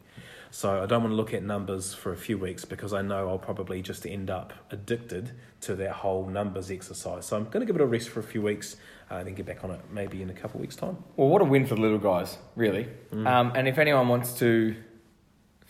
[0.49, 3.29] So I don't want to look at numbers for a few weeks because I know
[3.29, 7.25] I'll probably just end up addicted to that whole numbers exercise.
[7.25, 8.77] So I'm going to give it a rest for a few weeks
[9.11, 10.97] uh, and then get back on it maybe in a couple of weeks' time.
[11.15, 12.87] well, what a win for the little guys, really.
[13.11, 13.27] Mm.
[13.27, 14.75] Um, and if anyone wants to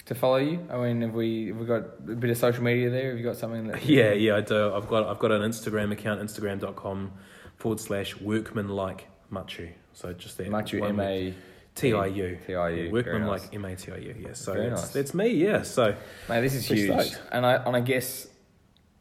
[0.07, 2.89] to follow you, I mean, have we have we got a bit of social media
[2.89, 3.09] there?
[3.09, 3.85] Have you got something that?
[3.85, 4.73] Yeah, yeah, I do.
[4.73, 7.11] I've got I've got an Instagram account, instagram.com
[7.57, 9.69] forward slash workman like Matiu.
[9.93, 10.47] So just that.
[10.47, 11.33] Matiu M A
[11.75, 12.37] T I U.
[12.47, 13.43] T-I-U, Workman very nice.
[13.43, 14.33] like M A T I U, yeah.
[14.33, 14.91] So Very that's, nice.
[14.93, 15.61] that's me, yeah.
[15.61, 15.95] So
[16.29, 17.21] Mate, this is huge, stoked.
[17.31, 18.27] and I and I guess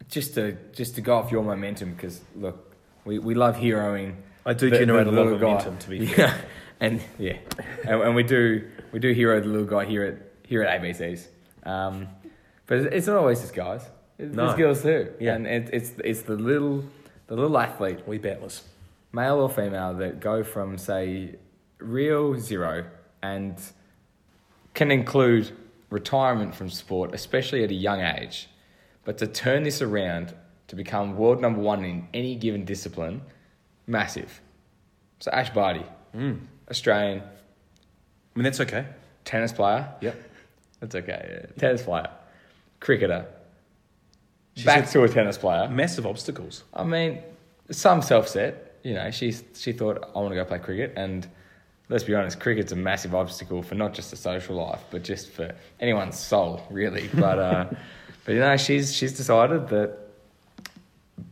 [0.08, 4.16] just to just to go off your momentum because look, we, we love heroing.
[4.44, 5.46] I do the- generate the a lot of little guy.
[5.64, 6.36] momentum, to be yeah,
[6.80, 7.38] and yeah,
[7.84, 11.26] and, and we do we do hero the little guy here at here at ABCs,
[11.64, 12.08] um,
[12.66, 13.82] but it's, not always just guys.
[14.18, 14.56] It's, No.
[14.56, 15.34] Girls too, Yeah.
[15.34, 16.82] and it, it's it's the little
[17.26, 18.62] the little athlete, we battlers.
[19.12, 21.34] male or female, that go from say
[21.78, 22.84] real zero
[23.22, 23.54] and
[24.74, 25.50] can include
[25.90, 28.48] retirement from sport, especially at a young age.
[29.04, 30.34] But to turn this around
[30.68, 33.22] to become world number one in any given discipline,
[33.86, 34.40] massive.
[35.20, 36.40] So Ash Barty, Mm.
[36.70, 38.86] Australian I mean, that's okay.
[39.24, 39.88] tennis player.
[40.00, 40.14] Yep.
[40.80, 41.40] That's okay.
[41.42, 41.46] yeah.
[41.58, 42.08] Tennis player,
[42.80, 43.26] cricketer,
[44.54, 45.68] She's back to a tennis player.
[45.68, 46.64] massive obstacles.
[46.72, 47.18] I mean,
[47.70, 48.74] some self set.
[48.82, 51.26] You know, she she thought I want to go play cricket, and
[51.88, 55.30] let's be honest, cricket's a massive obstacle for not just the social life, but just
[55.30, 57.08] for anyone's soul, really.
[57.14, 57.64] But uh,
[58.24, 59.98] but you know, she's she's decided that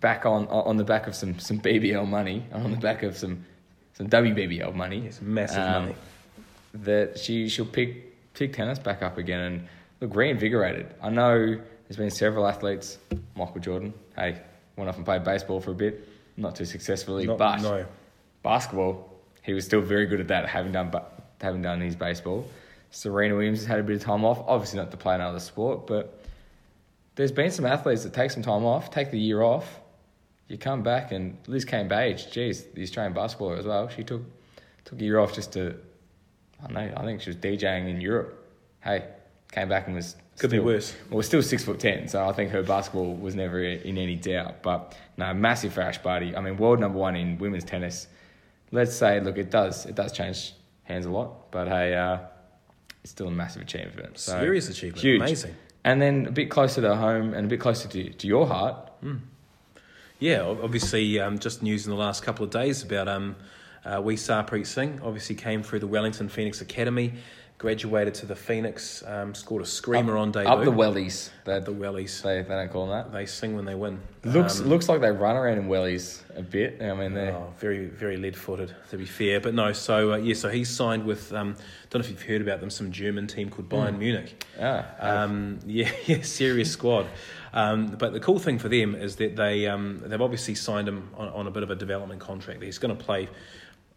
[0.00, 3.44] back on on the back of some some BBL money, on the back of some
[3.94, 5.94] some WBBL money, Yes, massive um, money.
[6.74, 9.68] that she she'll pick pick tennis back up again and
[10.00, 10.94] look reinvigorated.
[11.02, 11.56] I know
[11.88, 12.98] there's been several athletes,
[13.36, 13.94] Michael Jordan.
[14.16, 14.40] Hey,
[14.76, 17.86] went off and played baseball for a bit, not too successfully, Not- but no.
[18.42, 19.10] basketball,
[19.42, 20.92] he was still very good at that, having done
[21.40, 22.48] having done his baseball.
[22.90, 25.86] Serena Williams has had a bit of time off, obviously not to play another sport,
[25.86, 26.22] but
[27.16, 29.80] there's been some athletes that take some time off, take the year off.
[30.48, 33.88] You come back and Liz Cambage, geez, the Australian basketballer as well.
[33.88, 34.22] She took
[34.84, 35.74] took a year off just to,
[36.64, 38.46] I don't know, I think she was DJing in Europe.
[38.82, 39.06] Hey,
[39.52, 40.94] came back and was Could be worse.
[41.10, 44.62] Well, still six foot ten, so I think her basketball was never in any doubt.
[44.62, 46.34] But no, massive for Ash Barty.
[46.34, 48.08] I mean, world number one in women's tennis.
[48.72, 52.18] Let's say, look, it does it does change hands a lot, but hey, uh,
[53.02, 54.18] it's still a massive achievement.
[54.18, 55.02] So, Serious achievement.
[55.02, 55.20] huge.
[55.20, 55.54] Amazing.
[55.84, 58.90] And then a bit closer to home and a bit closer to to your heart.
[60.18, 63.36] Yeah, obviously, um, just news in the last couple of days about um,
[63.84, 65.00] uh, we Sarpreet Singh.
[65.02, 67.14] Obviously, came through the Wellington Phoenix Academy,
[67.58, 70.48] graduated to the Phoenix, um, scored a screamer on debut.
[70.50, 71.30] Up the wellies.
[71.44, 72.20] They, the wellies.
[72.22, 73.12] they, they don't call them that.
[73.12, 74.00] They sing when they win.
[74.24, 76.82] Looks Um, looks like they run around in wellies a bit.
[76.82, 79.40] I mean, they're Oh, very, very lead-footed, to be fair.
[79.40, 81.32] But no, so uh, yeah, so he's signed with.
[81.32, 81.54] Um,
[81.90, 82.70] don't know if you've heard about them.
[82.70, 84.44] Some German team called Bayern Munich.
[84.60, 87.06] ah, Um, yeah, yeah, serious squad.
[87.52, 91.10] Um, but the cool thing for them is that they um, they've obviously signed him
[91.16, 92.62] on, on a bit of a development contract.
[92.62, 93.28] He's going to play.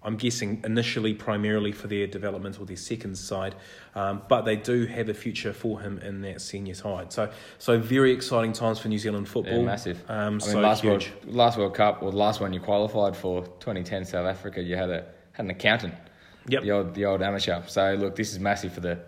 [0.04, 3.56] I'm guessing initially primarily for their development or their second side,
[3.96, 7.12] um, but they do have a future for him in that senior side.
[7.12, 9.60] So, so very exciting times for New Zealand football.
[9.60, 10.04] yeah, massive.
[10.08, 11.12] Um, I mean, so last huge.
[11.24, 14.76] World, last World Cup, or the last one you qualified for, 2010 South Africa, you
[14.76, 15.94] had a had an accountant.
[16.48, 16.64] Yep.
[16.64, 17.62] The old the old amateur.
[17.68, 19.00] So look, this is massive for the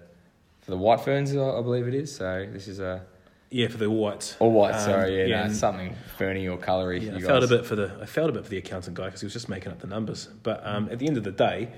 [0.61, 2.15] for the White Ferns, I I believe it is.
[2.15, 3.05] So this is a
[3.51, 4.35] Yeah, for the whites.
[4.39, 4.73] all white.
[4.75, 7.01] Um, sorry, yeah, no, something ferny or coloury.
[7.01, 9.05] Yeah, I felt a bit for the I felt a bit for the accountant guy
[9.05, 10.27] because he was just making up the numbers.
[10.43, 11.69] But um, at the end of the day,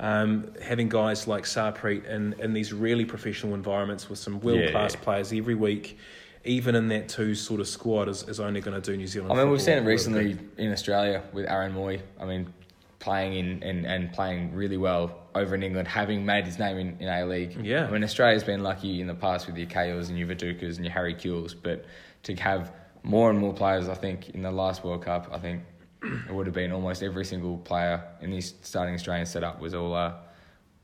[0.00, 4.94] um, having guys like Sarpreet in, in these really professional environments with some world class
[4.94, 5.00] Yeah.
[5.00, 5.98] players every week,
[6.44, 9.30] even in that two sort of squad, is, is only going to do New Zealand.
[9.32, 12.00] I mean, we've seen it recently in Australia with Aaron Mooy.
[12.18, 12.54] I mean,
[13.00, 16.96] playing in and, and playing really well over in England, having made his name in,
[17.00, 17.56] in A League.
[17.62, 17.86] Yeah.
[17.86, 20.84] I mean, Australia's been lucky in the past with your Kales and your Vidukas and
[20.84, 21.84] your Harry Kewells, but
[22.24, 22.72] to have
[23.02, 25.62] more and more players, I think, in the last World Cup, I think
[26.02, 29.94] it would have been almost every single player in this starting Australian setup was all
[29.94, 30.14] uh,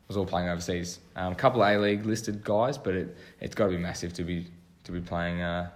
[0.08, 1.00] was all playing overseas.
[1.16, 4.12] Um, a couple of A League listed guys, but it it's got to be massive
[4.14, 4.46] to be
[4.84, 5.70] to be playing uh,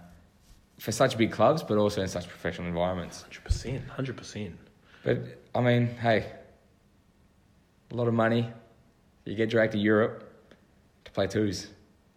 [0.79, 3.23] for such big clubs, but also in such professional environments.
[3.23, 4.57] Hundred percent, hundred percent.
[5.05, 5.19] But
[5.55, 6.33] I mean, hey,
[7.91, 8.51] a lot of money.
[9.29, 10.25] You get dragged to Europe
[11.05, 11.67] to play twos.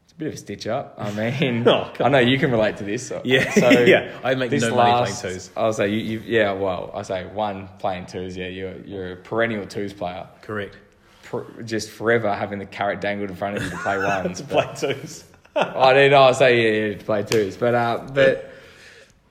[0.05, 0.95] It's a bit of a stitch up.
[0.97, 3.11] I mean, Oh, I know you can relate to this.
[3.23, 5.51] Yeah, so yeah, I make this no money playing last- twos.
[5.57, 6.53] I'll say you, you, yeah.
[6.53, 8.35] Well, I say one playing twos.
[8.37, 10.27] Yeah, you're you're a perennial twos player.
[10.41, 10.77] Correct.
[11.23, 14.37] Per, just forever having the carrot dangled in front of you to play ones.
[14.39, 15.25] To but- play twos.
[15.53, 16.23] I didn't know.
[16.23, 18.50] I say yeah, yeah, to play twos, but uh, but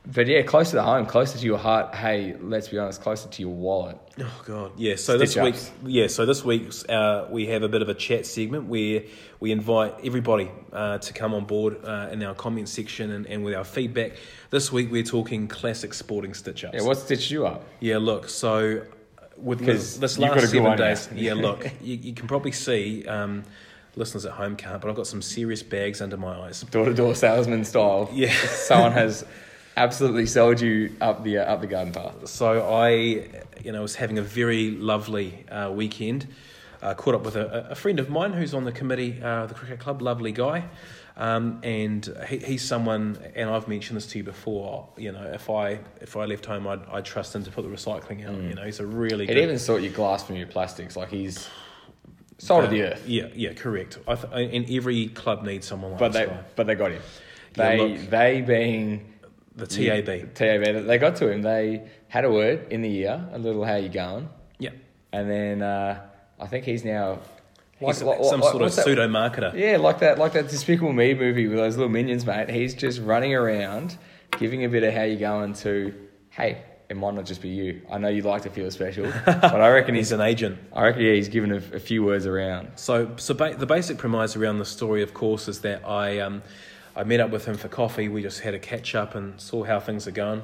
[0.06, 1.94] but yeah, closer to home, closer to your heart.
[1.94, 3.98] Hey, let's be honest, closer to your wallet.
[4.18, 4.96] Oh god, yeah.
[4.96, 6.06] So this week, yeah.
[6.06, 9.02] So this week, uh, we have a bit of a chat segment where
[9.40, 13.44] we invite everybody uh, to come on board uh, in our comment section and, and
[13.44, 14.12] with our feedback.
[14.50, 16.74] This week, we're talking classic sporting stitch ups.
[16.78, 17.64] Yeah, what stitched you up?
[17.80, 18.82] Yeah, look, so
[19.36, 21.34] with 'Cause this, this last seven days, yeah.
[21.34, 23.44] yeah, look, you, you can probably see, um,
[23.96, 26.62] listeners at home can't, but I've got some serious bags under my eyes.
[26.62, 28.08] Door to door salesman style.
[28.12, 28.32] Yeah.
[28.46, 29.24] someone has
[29.84, 32.28] absolutely sold you up the uh, up the garden path.
[32.28, 32.88] So I,
[33.64, 36.26] you know, was having a very lovely uh, weekend.
[36.82, 39.52] Uh, caught up with a, a friend of mine who's on the committee, uh, the
[39.54, 40.64] cricket club, lovely guy.
[41.16, 44.88] Um, and he, he's someone, and I've mentioned this to you before.
[44.96, 47.68] You know, if I if I left home, I'd, I'd trust him to put the
[47.68, 48.34] recycling out.
[48.40, 50.96] You know, he's a really good, even sort your glass from your plastics.
[50.96, 51.50] Like he's
[52.38, 53.04] salt of the earth.
[53.06, 53.98] Yeah, yeah, correct.
[54.08, 56.40] I th- and every club needs someone like But they guy.
[56.56, 57.02] but they got him.
[57.56, 58.08] Yeah, They look.
[58.10, 59.09] they being
[59.60, 60.34] The TAB.
[60.34, 60.86] TAB.
[60.86, 61.42] They got to him.
[61.42, 64.70] They had a word in the ear, a little how you going, Yeah.
[65.12, 66.00] and then uh,
[66.38, 67.20] I think he's now
[67.80, 69.54] like, He's like- some like- sort of pseudo marketer.
[69.54, 72.50] Yeah, like that, like that Despicable Me movie with those little minions, mate.
[72.50, 73.96] He's just running around,
[74.38, 75.94] giving a bit of how you going to,
[76.30, 77.80] hey, it might not just be you.
[77.90, 80.58] I know you like to feel special, but I reckon He's he's, an agent.
[80.72, 82.68] I reckon yeah, he's given a, a few words around.
[82.76, 86.42] So, so ba- the basic premise around the story, of course, is that I, um,
[86.96, 88.08] I met up with him for coffee.
[88.08, 90.42] We just had a catch up and saw how things are going.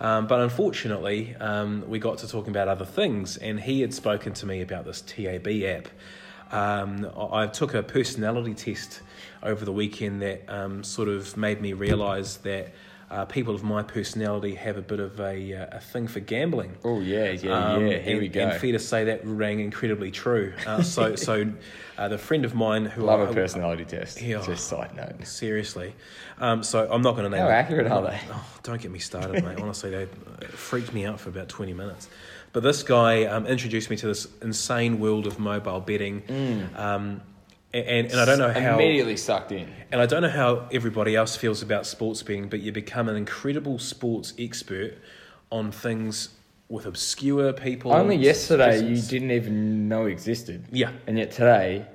[0.00, 4.32] Um, but unfortunately, um, we got to talking about other things, and he had spoken
[4.34, 5.88] to me about this TAB app.
[6.50, 9.00] Um, I took a personality test
[9.42, 12.72] over the weekend that um, sort of made me realise that.
[13.10, 16.76] Uh, people of my personality have a bit of a, uh, a thing for gambling.
[16.84, 17.98] Oh yeah, yeah, Um, yeah.
[17.98, 18.40] Here and, we go.
[18.40, 20.52] And fair to say that rang incredibly true.
[20.66, 21.50] Uh, so, so
[21.96, 24.20] uh, the friend of mine who Love I, a personality test.
[24.20, 24.42] Yeah.
[24.42, 25.26] Just side note.
[25.26, 25.94] seriously,
[26.38, 27.40] um, so I'm not going to name.
[27.40, 28.20] How accurate are they?
[28.30, 29.58] Oh, don't get me started, mate.
[29.62, 30.06] Honestly, they
[30.48, 32.08] freaked me out for about 20 minutes.
[32.52, 36.22] But this guy um, introduced me to this insane world of mobile betting.
[36.76, 37.22] Um,
[37.74, 39.68] and, and I don't know how Immediately sucked in.
[39.92, 43.16] and I don't know how everybody else feels about sports betting, but you become an
[43.16, 44.94] incredible sports expert
[45.50, 46.30] on things
[46.68, 47.92] with obscure people.
[47.92, 50.64] Only yesterday you didn't even know existed.
[50.70, 50.92] Yeah.
[51.06, 51.86] And yet today,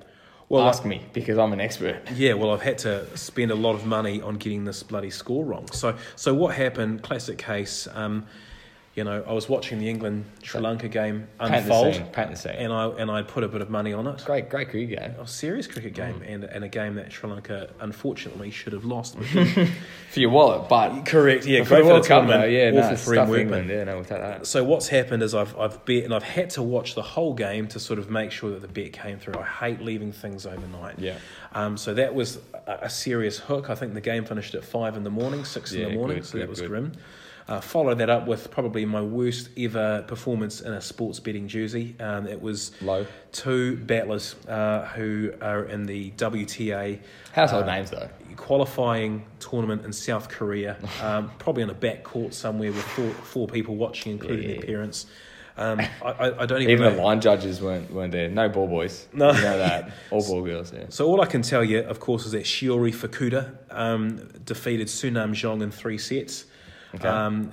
[0.50, 2.02] Well, ask me because I'm an expert.
[2.16, 5.44] Yeah, well, I've had to spend a lot of money on getting this bloody score
[5.46, 5.68] wrong.
[5.72, 7.04] So, so what happened?
[7.04, 7.88] Classic case.
[7.94, 8.26] Um,
[8.96, 12.06] you know, I was watching the England Sri Lanka game unfold, scene.
[12.08, 12.52] Paint the scene.
[12.52, 14.24] and I and I put a bit of money on it.
[14.24, 15.16] Great, great cricket game.
[15.20, 16.34] A serious cricket game, Mm.
[16.34, 19.18] and, and a game that Sri Lanka unfortunately should have lost.
[20.12, 22.42] For your wallet, but Correct, yeah, great for the tournament.
[22.42, 23.40] though, yeah, awful no, for it's Ian tough for Workman.
[23.42, 23.70] England.
[23.72, 24.46] Yeah, no, we'll take that.
[24.46, 27.68] So what's happened is I've I've bet and I've had to watch the whole game
[27.70, 29.34] to sort of make sure that the bet came through.
[29.40, 31.00] I hate leaving things overnight.
[31.00, 31.18] Yeah.
[31.54, 33.72] Um, so that was a, a serious hook.
[33.72, 36.18] I think the game finished at five in the morning, six in the morning.
[36.18, 36.70] good, so that was good.
[36.70, 36.92] grim.
[37.48, 41.94] Uh, followed that up with probably my worst ever performance in a sports betting jersey.
[42.00, 43.06] Um, it was Low.
[43.34, 47.00] two battlers uh, who are in the WTA
[47.34, 48.08] Household uh, names though.
[48.38, 53.48] qualifying tournament in South Korea, um, probably on a back court somewhere with four, four
[53.48, 54.56] people watching, including Yeah.
[54.58, 55.06] their parents.
[55.58, 58.28] Um, I, I, don't even, Even the line judges weren't weren't there.
[58.30, 59.08] No ball boys.
[59.14, 59.32] No.
[59.32, 59.92] you know that.
[60.12, 60.74] All ball girls.
[60.74, 60.86] Yeah.
[60.90, 65.34] So all I can tell you, of course, is that Shiori Fukuda um, defeated Sunam
[65.34, 66.46] Jong in three sets,
[66.96, 67.08] Okay.
[67.08, 67.52] um,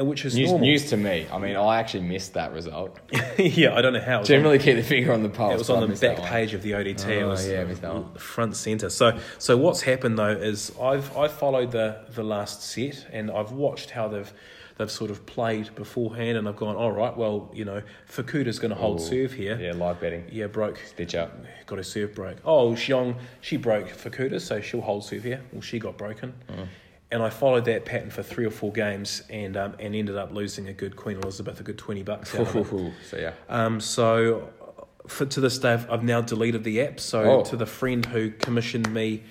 [0.00, 0.66] which is News, normal.
[0.66, 1.26] news to me.
[1.32, 2.98] I mean, I actually missed that result.
[3.38, 4.16] yeah, I don't know how.
[4.16, 5.54] It was on- Generally, keep the finger on the pulse.
[5.54, 7.06] It was on the back page of the ODT.
[7.08, 8.12] it Oh, was yeah, missed that one.
[8.14, 8.90] front center.
[8.90, 13.52] So, so what's happened though is I've I followed the the last set and I've
[13.52, 14.32] watched how they've
[14.78, 18.70] they've sort of played beforehand, and I've gone, all right, well, you know, Fukuda's going
[18.70, 19.58] to hold Ooh, serve here.
[19.60, 20.24] Yeah, live betting.
[20.30, 20.78] Yeah, broke.
[20.86, 21.36] Stitch up.
[21.66, 22.36] Got a serve broke.
[22.44, 25.40] Oh, Xiong, she broke Fukuda, so she'll hold serve here.
[25.52, 26.32] Well, she got broken.
[26.48, 26.66] Mm.
[27.10, 30.32] And I followed that pattern for three or four games and um, and ended up
[30.32, 32.34] losing a good Queen Elizabeth, a good 20 bucks.
[32.34, 33.32] Out so yeah.
[33.48, 34.50] Um, so
[35.06, 37.00] for, to this day, I've, I've now deleted the app.
[37.00, 37.44] So Oh.
[37.44, 39.22] to the friend who commissioned me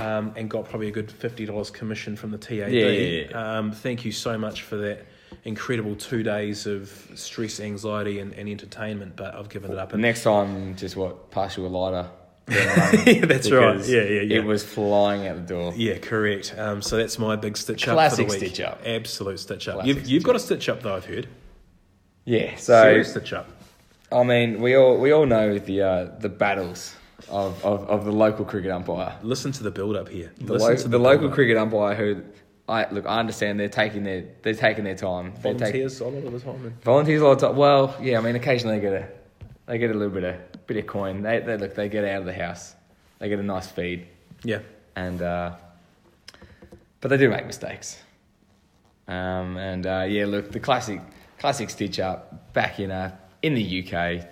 [0.00, 2.70] um, and got probably a good fifty dollars commission from the TAB.
[2.70, 3.58] Yeah, yeah, yeah.
[3.58, 5.06] Um, thank you so much for that
[5.44, 9.14] incredible two days of stress, anxiety, and, and entertainment.
[9.16, 9.92] But I've given it up.
[9.92, 12.08] And Next time, just what pass you a lighter.
[12.52, 13.80] Yeah, that's right.
[13.86, 14.36] Yeah, yeah, yeah.
[14.38, 15.72] It was flying out the door.
[15.76, 16.54] yeah, correct.
[16.56, 17.94] Um, so that's my big stitch up.
[17.94, 18.52] Classic for the week.
[18.52, 18.80] stitch up.
[18.84, 19.74] Absolute stitch up.
[19.74, 20.94] Classic You've, you've stitch got a stitch up though.
[20.96, 21.28] I've heard.
[22.24, 22.56] Yeah.
[22.56, 23.48] So Serious stitch up.
[24.10, 26.94] I mean, we all we all know the uh, the battles
[27.28, 29.16] of, of, of the local cricket umpire.
[29.22, 30.32] Listen to the build up here.
[30.38, 31.34] The, lo- to the local build-up.
[31.34, 32.22] cricket umpire who
[32.68, 35.32] I look, I understand they're taking their they're taking their time.
[35.36, 36.78] Volunteers a lot of the time.
[36.82, 37.56] volunteers a lot of time.
[37.56, 39.08] Well, yeah, I mean, occasionally they get a
[39.72, 41.22] they get a little bit of bit of coin.
[41.22, 42.74] They, they look they get out of the house.
[43.18, 44.06] They get a nice feed,
[44.44, 44.58] Yeah.
[44.94, 45.56] and uh,
[47.00, 47.98] but they do make mistakes.
[49.08, 51.00] Um, and uh, yeah, look, the classic
[51.38, 54.26] classic stitch up back in uh, in the UK.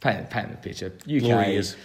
[0.00, 0.86] Paint, paint the picture.
[1.04, 1.76] UK years.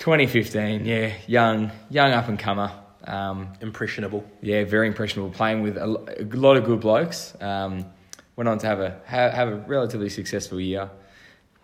[0.00, 0.84] 2015.
[0.84, 2.72] Yeah, young young up and comer.
[3.04, 4.24] Um, Impressionable.
[4.42, 5.30] yeah, very impressionable.
[5.30, 7.34] Playing with a, a lot of good blokes.
[7.40, 7.86] Um,
[8.34, 10.90] went on to have a have, have a relatively successful year.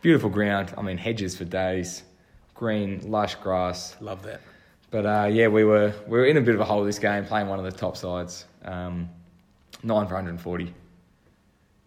[0.03, 0.75] Beautiful ground.
[0.77, 2.03] I mean, hedges for days,
[2.55, 3.95] green, lush grass.
[4.01, 4.41] Love that.
[4.91, 7.25] But uh, yeah, we were we were in a bit of a hole this game,
[7.25, 8.45] playing one of the top sides.
[8.65, 9.09] Um,
[9.85, 10.75] nine for 140.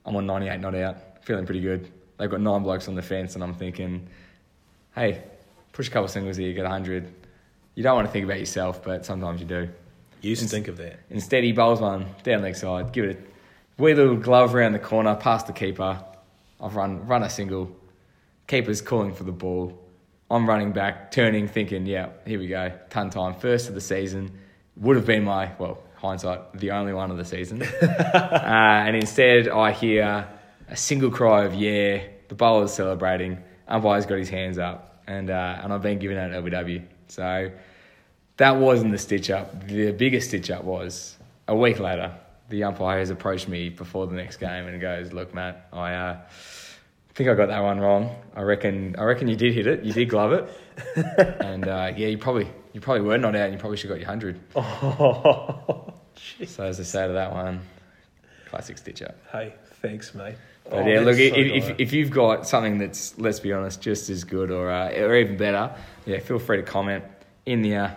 [0.05, 1.91] I'm on 98 not out, feeling pretty good.
[2.17, 4.07] They've got nine blokes on the fence, and I'm thinking,
[4.95, 5.21] hey,
[5.73, 7.11] push a couple singles here, get 100.
[7.75, 9.67] You don't want to think about yourself, but sometimes you do.
[10.21, 10.99] You used to think of that.
[11.09, 13.29] Instead, he bowls one down the leg side, give it
[13.77, 16.01] a wee little glove around the corner, past the keeper.
[16.61, 17.75] I've run run a single.
[18.47, 19.81] Keeper's calling for the ball.
[20.29, 24.39] I'm running back, turning, thinking, yeah, here we go, ton time, first of the season.
[24.77, 27.61] Would have been my well, hindsight, the only one of the season.
[27.81, 30.27] uh, and instead, I hear
[30.67, 32.03] a single cry of yeah.
[32.27, 33.43] The bowler's celebrating.
[33.67, 36.83] Umpire's got his hands up, and uh, and I've been given out LBW.
[37.07, 37.51] So
[38.37, 39.67] that wasn't the stitch up.
[39.67, 41.15] The biggest stitch up was
[41.47, 42.15] a week later.
[42.49, 46.17] The umpire has approached me before the next game and goes, "Look, Matt, I uh,
[47.15, 48.15] think I got that one wrong.
[48.35, 49.83] I reckon, I reckon you did hit it.
[49.83, 50.49] You did glove it,
[51.41, 53.97] and uh, yeah, you probably, you probably were not out, and you probably should have
[53.97, 54.39] got your hundred.
[54.55, 55.93] Oh,
[56.47, 57.61] So as I say to that one,
[58.49, 59.15] classic stitch up.
[59.31, 60.35] hey, thanks, mate.
[60.63, 63.81] But Oh, yeah, look, that's if, if, if you've got something that's, let's be honest,
[63.81, 65.75] just as good or uh, or even better,
[66.05, 67.03] yeah, feel free to comment
[67.45, 67.91] in the uh,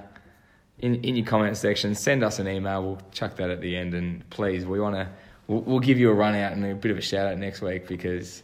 [0.80, 1.94] in in your comment section.
[1.94, 2.82] Send us an email.
[2.82, 5.08] We'll chuck that at the end, and please, we want to.
[5.46, 7.62] We'll, we'll give you a run out and a bit of a shout out next
[7.62, 8.42] week because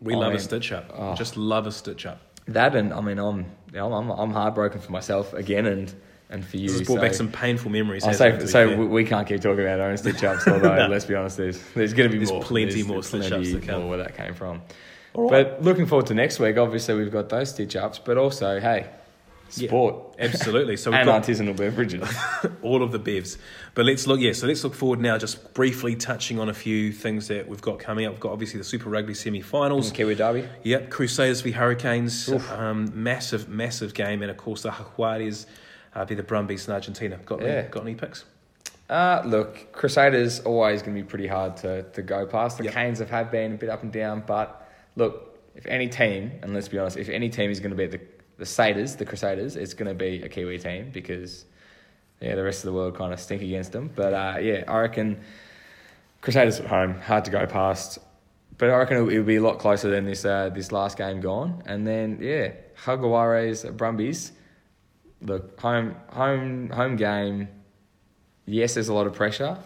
[0.00, 0.90] we I love a stitch up.
[0.94, 1.14] oh.
[1.14, 2.20] Just love a stitch up.
[2.48, 3.38] that, and I mean, I'm
[3.72, 5.92] you know, I'm I'm heartbroken for myself again, and
[6.30, 6.68] and for you.
[6.68, 8.04] This has brought so- back some painful memories.
[8.04, 10.86] I say, so we, we can't keep talking about our own stitch ups, although No.
[10.86, 12.42] let's be honest, there's there's going to be There's more.
[12.42, 13.80] plenty more stitch-ups to come.
[13.82, 14.62] more where that came from.
[15.14, 15.30] Right.
[15.30, 16.56] But looking forward to next week.
[16.56, 18.88] Obviously, we've got those stitch ups, but also, hey,
[19.56, 20.76] Yeah, sport absolutely.
[20.76, 22.08] So we've and got artisanal beverages.
[22.62, 23.38] all of the bevs.
[23.74, 26.92] But let's look, yeah, so let's look forward now, just briefly touching on a few
[26.92, 28.12] things that we've got coming up.
[28.12, 29.90] We've got obviously the Super Rugby semi finals.
[29.92, 30.48] Kiwi Derby.
[30.64, 35.46] Yep, Crusaders v Hurricanes, um, massive, massive game, and of course the Jaguares
[35.94, 37.16] uh, v the Brumbies in Argentina.
[37.24, 37.62] Got any, Yeah.
[37.68, 38.24] got any picks?
[38.88, 42.58] Uh, look, Crusaders always going to be pretty hard to, to go past.
[42.58, 42.74] The Yep.
[42.74, 46.52] Canes have had been a bit up and down, but look, if any team, and
[46.54, 48.00] let's be honest, if any team is going to be the
[48.40, 51.44] the Satyrs, the Crusaders, it's going to be a Kiwi team because
[52.20, 53.90] yeah, the rest of the world kind of stink against them.
[53.94, 55.20] But uh, yeah, I reckon
[56.22, 57.98] Crusaders at home hard to go past.
[58.56, 61.20] But I reckon it'll, it'll be a lot closer than this uh, this last game
[61.20, 61.62] gone.
[61.66, 64.32] And then yeah, Jaguares Brumbies.
[65.20, 67.48] Look, home home home game.
[68.46, 69.58] Yes, there's a lot of pressure,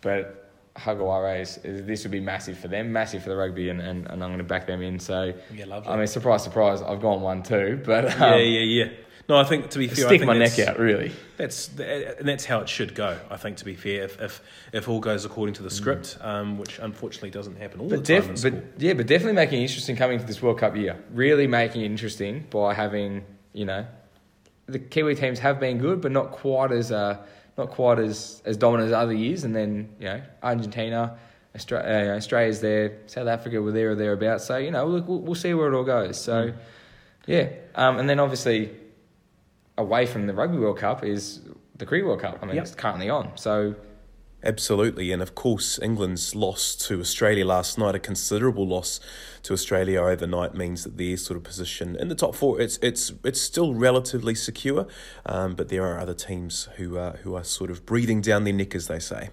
[0.00, 0.47] but
[0.78, 4.30] Jaguares, this would be massive for them, massive for the rugby, and, and, and I'm
[4.30, 4.98] going to back them in.
[4.98, 5.92] So, Yeah, lovely.
[5.92, 8.92] I mean, surprise, surprise, I've gone one too, but um, yeah, yeah, yeah.
[9.28, 11.12] No, I think to be fair, I stick think my neck out, really.
[11.36, 13.18] That's and that's how it should go.
[13.30, 14.40] I think to be fair, if if,
[14.72, 17.90] if all goes according to the script, um, which unfortunately doesn't happen all Mm.
[17.90, 20.40] But, the time def- in but yeah, but definitely making it interesting coming to this
[20.40, 20.96] World Cup year.
[21.12, 23.22] Really making it interesting by having
[23.52, 23.84] you know,
[24.66, 27.18] the Kiwi teams have been good, but not quite as uh,
[27.58, 29.44] not quite as, as dominant as other years.
[29.44, 31.18] And then you know, Argentina,
[31.54, 34.44] Australia, uh, Australia's there, South Africa were there or thereabouts.
[34.44, 36.20] So you know, look, we'll, we'll see where it all goes.
[36.20, 36.52] So
[37.26, 38.70] yeah, um, and then obviously
[39.76, 41.40] away from the Rugby World Cup is
[41.76, 42.38] the Cricket World Cup.
[42.42, 42.64] I mean, Yep.
[42.64, 43.32] it's currently on.
[43.36, 43.74] So
[44.44, 49.00] Absolutely, and of course, England's loss to Australia last night, a considerable loss
[49.42, 53.12] to Australia overnight, means that their sort of position in the top four, it's it's
[53.24, 54.86] it's still relatively secure,
[55.26, 58.52] um, but there are other teams who are who are sort of breathing down their
[58.52, 59.30] neck, as they say.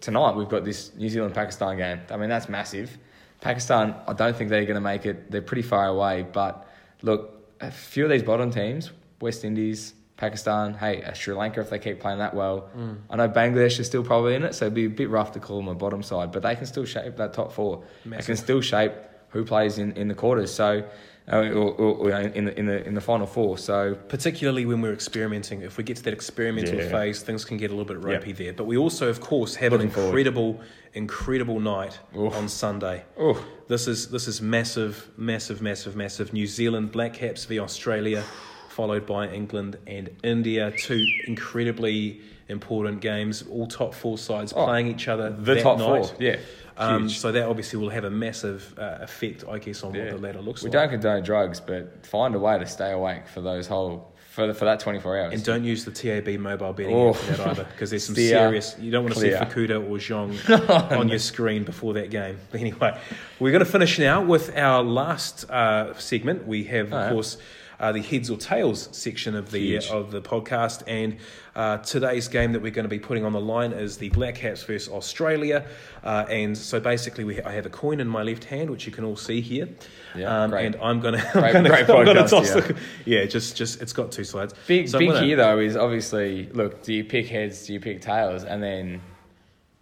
[0.00, 2.00] tonight we've got this New Zealand Pakistan game.
[2.08, 2.98] I mean, that's massive.
[3.40, 5.30] Pakistan, I don't think they're going to make it.
[5.30, 6.22] They're pretty far away.
[6.22, 6.68] But
[7.02, 11.78] look, a few of these bottom teams, West Indies, Pakistan, hey, Sri Lanka, if they
[11.78, 12.68] keep playing that well.
[13.08, 15.40] I know Bangladesh is still probably in it, so it'd be a bit rough to
[15.40, 17.82] call them a bottom side, but they can still shape that top four.
[18.04, 18.92] They can still shape
[19.30, 20.52] who plays in, in the quarters.
[20.52, 20.84] So,
[21.32, 23.56] uh, or, or, or in the in the in the final four.
[23.56, 26.90] So Particularly when we're experimenting, if we get to that experimental Yeah.
[26.90, 28.52] phase, things can get a little bit ropey there.
[28.52, 30.08] But we also, of course, have Looking an forward.
[30.08, 30.60] incredible,
[30.94, 32.34] incredible night Oof.
[32.36, 33.04] on Sunday.
[33.22, 33.38] Oof.
[33.68, 36.32] This is this is massive, massive, massive, massive.
[36.32, 38.22] New Zealand Black Caps v Australia,
[38.70, 40.72] followed by England and India.
[40.78, 43.44] Two incredibly important games.
[43.50, 45.30] All top four sides Oh, playing each other.
[45.30, 46.06] the that top night.
[46.06, 46.36] four, yeah,
[46.76, 50.04] Um, so that obviously will have a massive uh, effect, I guess, on Yeah.
[50.04, 50.72] what the ladder looks we like.
[50.72, 54.64] don't condone drugs, but find a way to stay awake for those whole for for
[54.64, 55.34] that twenty four hours.
[55.34, 57.10] And don't use the TAB mobile betting Oh.
[57.10, 58.76] app for that either, because there's some Steer serious.
[58.80, 59.40] You don't want to see clear.
[59.68, 62.38] Fukuda or Zhong on your screen before that game.
[62.52, 62.96] But anyway,
[63.40, 66.46] we're going to finish now with our last uh, segment.
[66.46, 67.12] We have, of Alright.
[67.12, 67.38] course,
[67.80, 69.86] uh, the heads or tails section of the Huge.
[69.88, 71.16] of the podcast, and
[71.56, 74.36] uh, today's game that we're going to be putting on the line is the Black
[74.36, 75.64] Caps versus Australia.
[76.04, 78.92] Uh, and so basically, we I have a coin in my left hand, which you
[78.92, 79.68] can all see here.
[80.14, 81.64] Yeah, um, and I'm going to I'm going
[82.16, 82.60] to toss yeah.
[82.60, 82.76] the
[83.06, 84.54] yeah just just it's got two sides.
[84.66, 86.82] Big So big gonna- here though is obviously look.
[86.82, 87.66] Do you pick heads?
[87.66, 88.44] Do you pick tails?
[88.44, 89.00] And then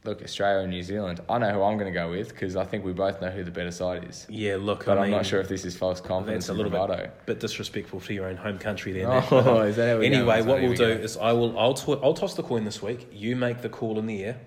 [0.05, 1.21] look Australia and New Zealand.
[1.29, 3.45] I know who I'm going to go with because I think we both know who
[3.45, 4.27] the better side is.
[4.29, 6.47] Yeah, look, But I am mean, not sure if this is false confidence.
[6.47, 9.09] That's a little bit, bit disrespectful to your own home country there.
[9.11, 9.27] Oh.
[9.31, 11.03] But, is that how we anyway, what we'll we do go.
[11.03, 13.09] is I will I'll I'll toss the coin this week.
[13.13, 14.41] You make the call in the air,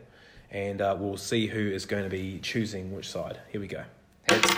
[0.49, 3.39] and uh, we'll see who is going to be choosing which side.
[3.51, 3.83] Here we go.
[4.29, 4.55] Heads.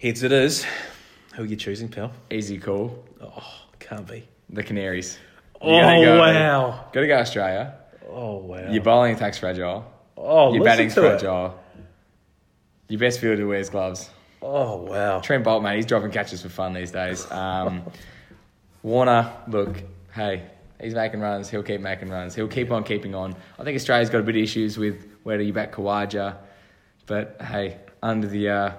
[0.00, 0.66] Heads it is.
[1.34, 2.12] Who are you choosing, pal?
[2.30, 3.04] Easy call.
[3.20, 4.28] Oh, can't be.
[4.50, 5.18] The Canaries.
[5.60, 6.70] Oh You gotta go- wow!
[6.92, 7.74] Got to go Australia.
[8.08, 8.70] Oh wow!
[8.70, 9.84] Your bowling attack's fragile.
[10.16, 11.08] oh, Your batting's to it.
[11.20, 11.58] fragile.
[12.88, 14.10] Your best fielder wears gloves.
[14.42, 15.20] Oh wow!
[15.20, 17.30] Trent Boult, mate, he's dropping catches for fun these days.
[17.30, 17.82] Um,
[18.82, 19.82] Warner, look,
[20.14, 20.42] hey,
[20.80, 21.48] he's making runs.
[21.48, 22.34] He'll keep making runs.
[22.34, 23.34] He'll keep on keeping on.
[23.58, 26.36] I think Australia's got a bit of issues with where do you back Khawaja,
[27.06, 28.72] but hey, under the uh,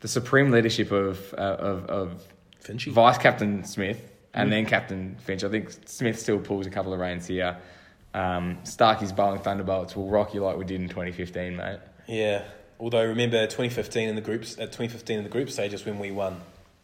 [0.00, 2.28] the supreme leadership of uh, of, of
[2.62, 2.92] Finchy.
[2.92, 5.44] Vice Captain Smith and then Captain Finch.
[5.44, 7.56] I think Smith still pulls a couple of reins here.
[8.14, 11.78] Um, Starkey's bowling thunderbolts will rock you like we did in 2015, mate.
[12.06, 12.44] Yeah.
[12.78, 16.40] Although remember 2015 in the groups at 2015 in the group stages when we won,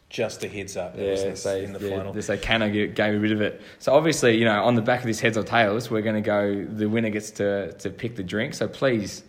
[0.09, 0.95] just a heads up.
[0.95, 2.13] Yeah, in, so in the yeah, final.
[2.13, 3.61] they say Canna gave a bit of it.
[3.79, 6.21] So obviously, you know, on the back of this heads or tails, we're going to
[6.21, 6.63] go.
[6.65, 8.53] The winner gets to to pick the drink.
[8.53, 9.23] So please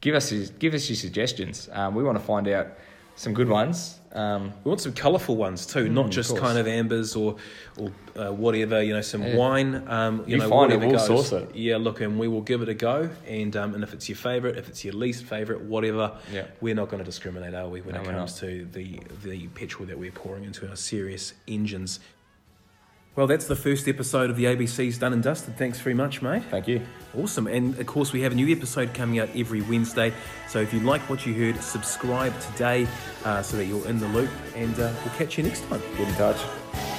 [0.00, 1.68] give us your- give us your suggestions.
[1.72, 2.68] Um, we want to find out
[3.16, 3.99] some good ones.
[4.12, 6.40] Um, We want some colourful ones too, not Mm, of just course.
[6.42, 7.36] kind of ambers or
[7.76, 8.82] or uh, whatever.
[8.82, 9.36] You know, some Yeah.
[9.36, 9.84] wine.
[9.86, 11.06] Um, you, You know, find it, whatever we'll goes.
[11.28, 11.54] source it.
[11.54, 13.08] Yeah, look, and we will give it a go.
[13.28, 16.46] And um, and if it's your favourite, if it's your least favourite, whatever, Yeah.
[16.60, 17.82] we're not going to discriminate, are we?
[17.82, 22.00] When No, it comes to the the petrol that we're pouring into our serious engines.
[23.16, 25.56] Well, that's the first episode of the ABC's done and dusted.
[25.56, 26.44] Thanks very much, mate.
[26.50, 26.80] thank you.
[27.18, 27.48] Awesome.
[27.48, 30.12] And of course, we have a new episode coming out every Wednesday.
[30.48, 32.86] So if you like what you heard, subscribe today
[33.24, 34.30] uh, so that you're in the loop.
[34.54, 35.82] And uh, we'll catch you next time.
[35.96, 36.89] Get in touch.